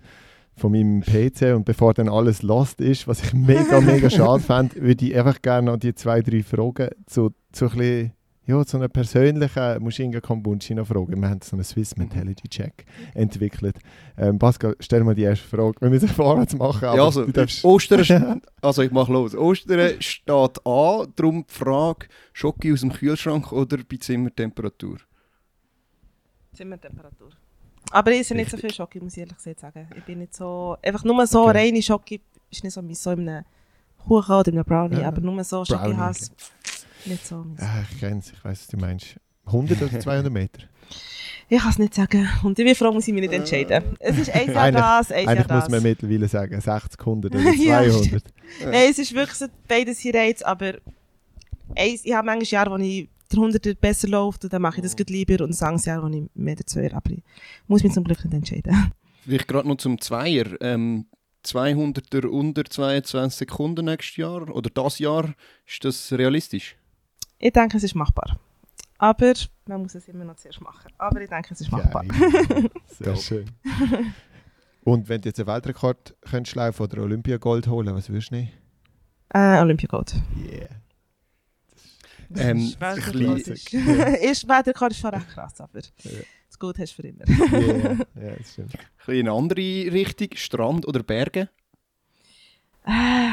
[0.57, 4.81] von meinem PC und bevor dann alles lost ist, was ich mega, mega schade fände,
[4.81, 8.13] würde ich einfach gerne noch die zwei, drei Fragen zu, zu ein bisschen
[8.45, 11.21] ja, so einen persönlichen Mushinga Kombunchi noch fragen.
[11.21, 12.85] Wir haben so einen Swiss Mentality Check
[13.15, 13.79] entwickelt.
[14.19, 15.81] Ähm, Pascal, stell mal die erste Frage.
[15.81, 17.65] Wir müssen vorwärts machen, aber Ja, also, du darfst...
[17.65, 19.35] Ostern, st- also ich mache los.
[19.37, 20.31] Ostern steht
[20.67, 24.99] an, darum die Frage, Schoki aus dem Kühlschrank oder bei Zimmertemperatur?
[26.53, 27.31] Zimmertemperatur.
[27.91, 29.89] Aber ich esse nicht so viel Schoki, muss ich ehrlich gesagt sagen.
[29.97, 31.59] Ich bin nicht so, einfach nur so Okay.
[31.59, 32.21] reine Schoki,
[32.51, 33.45] ist nicht so meins, so in einem
[33.99, 35.09] Kuchen oder in einem Brownie, Ja.
[35.09, 36.33] aber nur so Schoki-Hass,
[37.07, 37.61] nicht so meins.
[37.61, 39.17] Ah, ich kenne es, ich weiß, was du meinst.
[39.47, 40.63] 100 oder 200 Meter?
[41.49, 42.29] Ich kann es nicht sagen.
[42.45, 43.97] Und ich bin froh, muss ich mich nicht entscheiden.
[43.99, 45.69] Es ist eins Jahr Eigentlich- das, eins Jahr Eigentlich muss das.
[45.71, 48.25] man mittlerweile sagen, 60, 100 oder Ja, 200.
[48.65, 50.75] Nein, es ist wirklich so beides hier Reiz, aber
[51.77, 54.83] eins, ich habe manchmal Jahre, wo ich der 100er besser läuft und dann mache ich
[54.83, 57.23] das gerade lieber und ein anderes Jahr, wo ich mehr der 2 aber ich
[57.67, 58.93] muss mich zum Glück nicht entscheiden.
[59.25, 60.47] Vielleicht gerade noch zum Zweier.
[60.61, 61.07] Ähm,
[61.45, 65.35] 200er unter 22 Sekunden nächstes Jahr oder das Jahr,
[65.67, 66.77] ist das realistisch?
[67.43, 68.39] Ich denke, es ist machbar.
[68.99, 69.35] Aber
[69.67, 70.93] man muss es immer noch zuerst machen.
[70.97, 72.05] Aber ich denke, es ist machbar.
[72.05, 72.71] Geil.
[72.87, 73.51] Sehr schön.
[74.85, 78.51] Und wenn du jetzt einen Weltrekord könntest laufen oder Olympiagold holen, was würdest du nehmen?
[79.31, 80.15] Äh, Olympiagold.
[80.37, 80.69] Yeah.
[82.37, 86.79] Ähm, ist ein Weltrekord bisschen- ist, ist Weltrekord ist schon recht krass, aber das Gut
[86.79, 87.25] hast du für immer.
[87.53, 87.97] Yeah.
[88.23, 88.75] ja, das stimmt.
[88.75, 91.49] Ein bisschen in eine andere Richtung, Strand oder Berge?
[92.87, 93.31] Äh,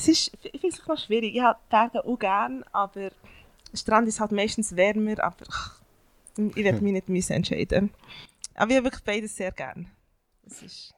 [0.00, 1.34] es ist, ich finde es noch schwierig.
[1.34, 3.10] Ich habe Berge auch gerne, aber
[3.74, 5.80] Strand ist halt meistens wärmer, aber ach,
[6.36, 7.90] ich werde mich nicht müssen entscheiden.
[8.54, 9.86] Aber ich habe wirklich beides sehr gerne.
[10.46, 10.94] Es ist,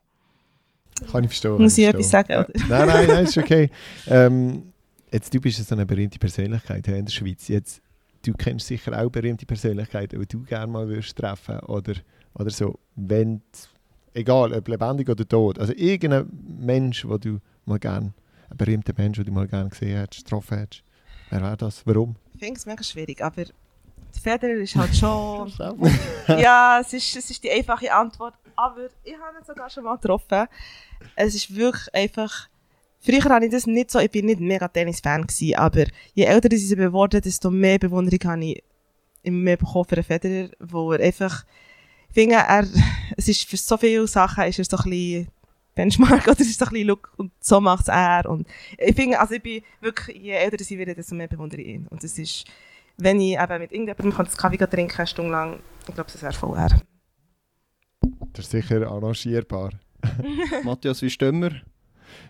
[1.11, 1.61] Kann ich verstehen.
[1.61, 2.33] muss ich etwas sagen?
[2.33, 2.49] Oder?
[2.69, 3.71] Nein, nein, nein, ist okay.
[4.07, 4.73] Ähm,
[5.11, 7.49] jetzt, du bist so eine berühmte Persönlichkeit hier in der Schweiz.
[7.49, 7.83] Jetzt,
[8.25, 11.95] du kennst sicher auch berühmte Persönlichkeiten, die du gerne mal würdest treffen oder,
[12.35, 12.79] oder so.
[12.95, 13.43] Wenn,
[14.15, 15.59] egal, ob lebendig oder tot.
[15.59, 16.31] Also irgendein
[16.61, 18.13] Mensch, wo du mal gerne,
[18.53, 20.83] ein berühmter Mensch, den du mal gerne gesehen hast, getroffen hast.
[21.31, 21.87] Wer wäre das?
[21.87, 22.17] Warum?
[22.35, 23.45] Ich finde es mega schwierig, aber
[24.23, 25.53] Federer ist halt schon...
[26.29, 29.97] ja, es ist, es ist die einfache Antwort, aber ich habe ihn sogar schon mal
[29.97, 30.47] getroffen.
[31.17, 32.49] Es ist wirklich einfach...
[33.01, 36.53] Früher habe ich das nicht so, ich bin nicht mega Tennis-Fan gewesen, aber je älter
[36.53, 38.63] ich sie geworden desto mehr Bewunderung habe ich
[39.25, 41.45] immer mehr bekommen für einen Federer, wo er einfach...
[42.09, 42.67] ich finde, er,
[43.17, 45.29] es ist für so viele Sachen ist er so ein bisschen
[45.75, 48.29] Benchmark oder es ist so ein bisschen Look und so macht es er.
[48.29, 48.47] Und
[48.79, 51.87] ich finde, also ich bin wirklich, je älter ich werde, desto mehr bewundere ich ihn.
[51.89, 52.45] Und es ist,
[52.99, 56.23] wenn ich eben mit irgendjemandem kann das Kaffee trinken eine Stunde lang, ich glaube, das
[56.23, 56.81] wäre voll er.
[58.33, 59.71] Das ist sicher arrangierbar.
[60.65, 61.53] Matthias, wie stehen wir?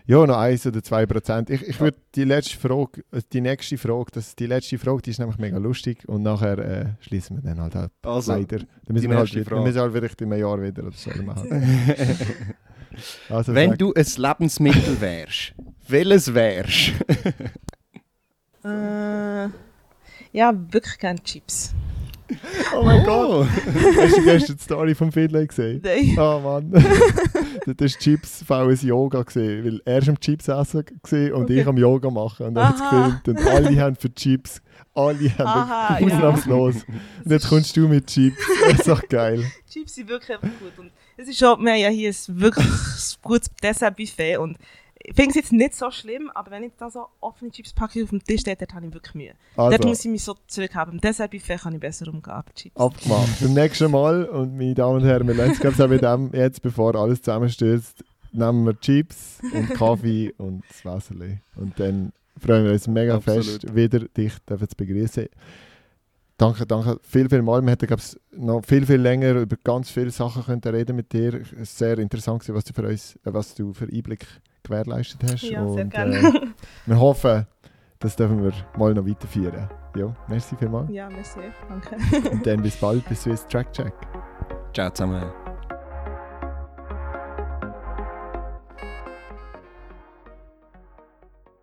[0.05, 1.49] Ja, noch 1 oder 2 Prozent.
[1.49, 5.09] Ich, ich würde die letzte Frage, äh, die nächste Frage, das, die letzte Frage, die
[5.11, 7.91] ist nämlich mega lustig und nachher äh, schließen wir dann halt ab.
[8.03, 8.59] Also, Leider.
[8.59, 9.61] Dann müssen die wir halt, wieder- Frage.
[9.61, 12.53] wir müssen halt vielleicht in einem Jahr wieder oder so machen.
[13.29, 15.53] Also Wenn sag- du ein Lebensmittel wärst,
[15.87, 16.91] welches wärst?
[18.65, 19.49] Äh,
[20.31, 21.73] ja, wirklich gerne Chips.
[22.73, 23.45] Oh mein Gott!
[23.97, 25.81] Hast du gestern die Story vom Finlay gesehen?
[25.83, 26.15] Nein.
[26.17, 26.71] Oh Mann.
[27.65, 31.59] das war Chips VS Yoga, gewesen, weil er war am Chips essen gewesen und Okay.
[31.61, 32.47] ich am Yoga machen.
[32.47, 34.61] Und er hat es gefilmt und alle haben für Chips.
[34.95, 36.29] Alle haben Aha, wirklich ja.
[36.29, 36.75] ausnahmslos.
[37.25, 38.37] Und jetzt kommst du mit Chips.
[38.63, 39.43] Das ist doch geil.
[39.69, 40.71] Chips sind wirklich einfach gut.
[40.79, 44.57] Und es ist schon, wir haben ja hier ein wirklich gutes Dessertbuffet und
[45.05, 48.09] ich finde es jetzt nicht so schlimm, aber wenn ich da so offene Chips-Packung auf
[48.11, 49.33] dem Tisch stehe, dort habe ich wirklich Mühe.
[49.57, 50.93] Dort Also, muss ich mich so zurückhaben.
[50.93, 52.75] Beim Dessertbuffet kann ich besser umgehen, aber Chips.
[52.77, 53.41] abgemacht.
[53.41, 56.61] Beim nächsten Mal, und meine Damen und Herren, wir lernen es auch mit dem, jetzt,
[56.61, 61.39] bevor alles zusammenstürzt, nehmen wir Chips und Kaffee und das Wasserli.
[61.57, 63.45] Und dann freuen wir uns mega Absolut.
[63.45, 65.27] fest, wieder dich zu begrüßen.
[66.37, 67.61] Danke, danke viel, viel mal.
[67.61, 71.13] Wir hätten, glaube ich, noch viel, viel länger über ganz viele Sachen können reden mit
[71.13, 71.41] dir.
[71.41, 74.25] Es war sehr interessant, gewesen, was du für uns, äh, was du für Einblick
[74.63, 75.43] gewährleistet hast.
[75.43, 76.17] Ja, sehr und, gerne.
[76.17, 76.41] Äh,
[76.87, 77.45] wir hoffen,
[77.99, 79.69] das dürfen wir mal noch weiterführen.
[79.95, 80.89] Ja, merci vielmals.
[80.89, 81.39] ja, merci.
[81.69, 82.29] Danke.
[82.31, 83.93] Und dann bis bald bei Swiss Track Check.
[84.73, 85.42] Ciao zusammen.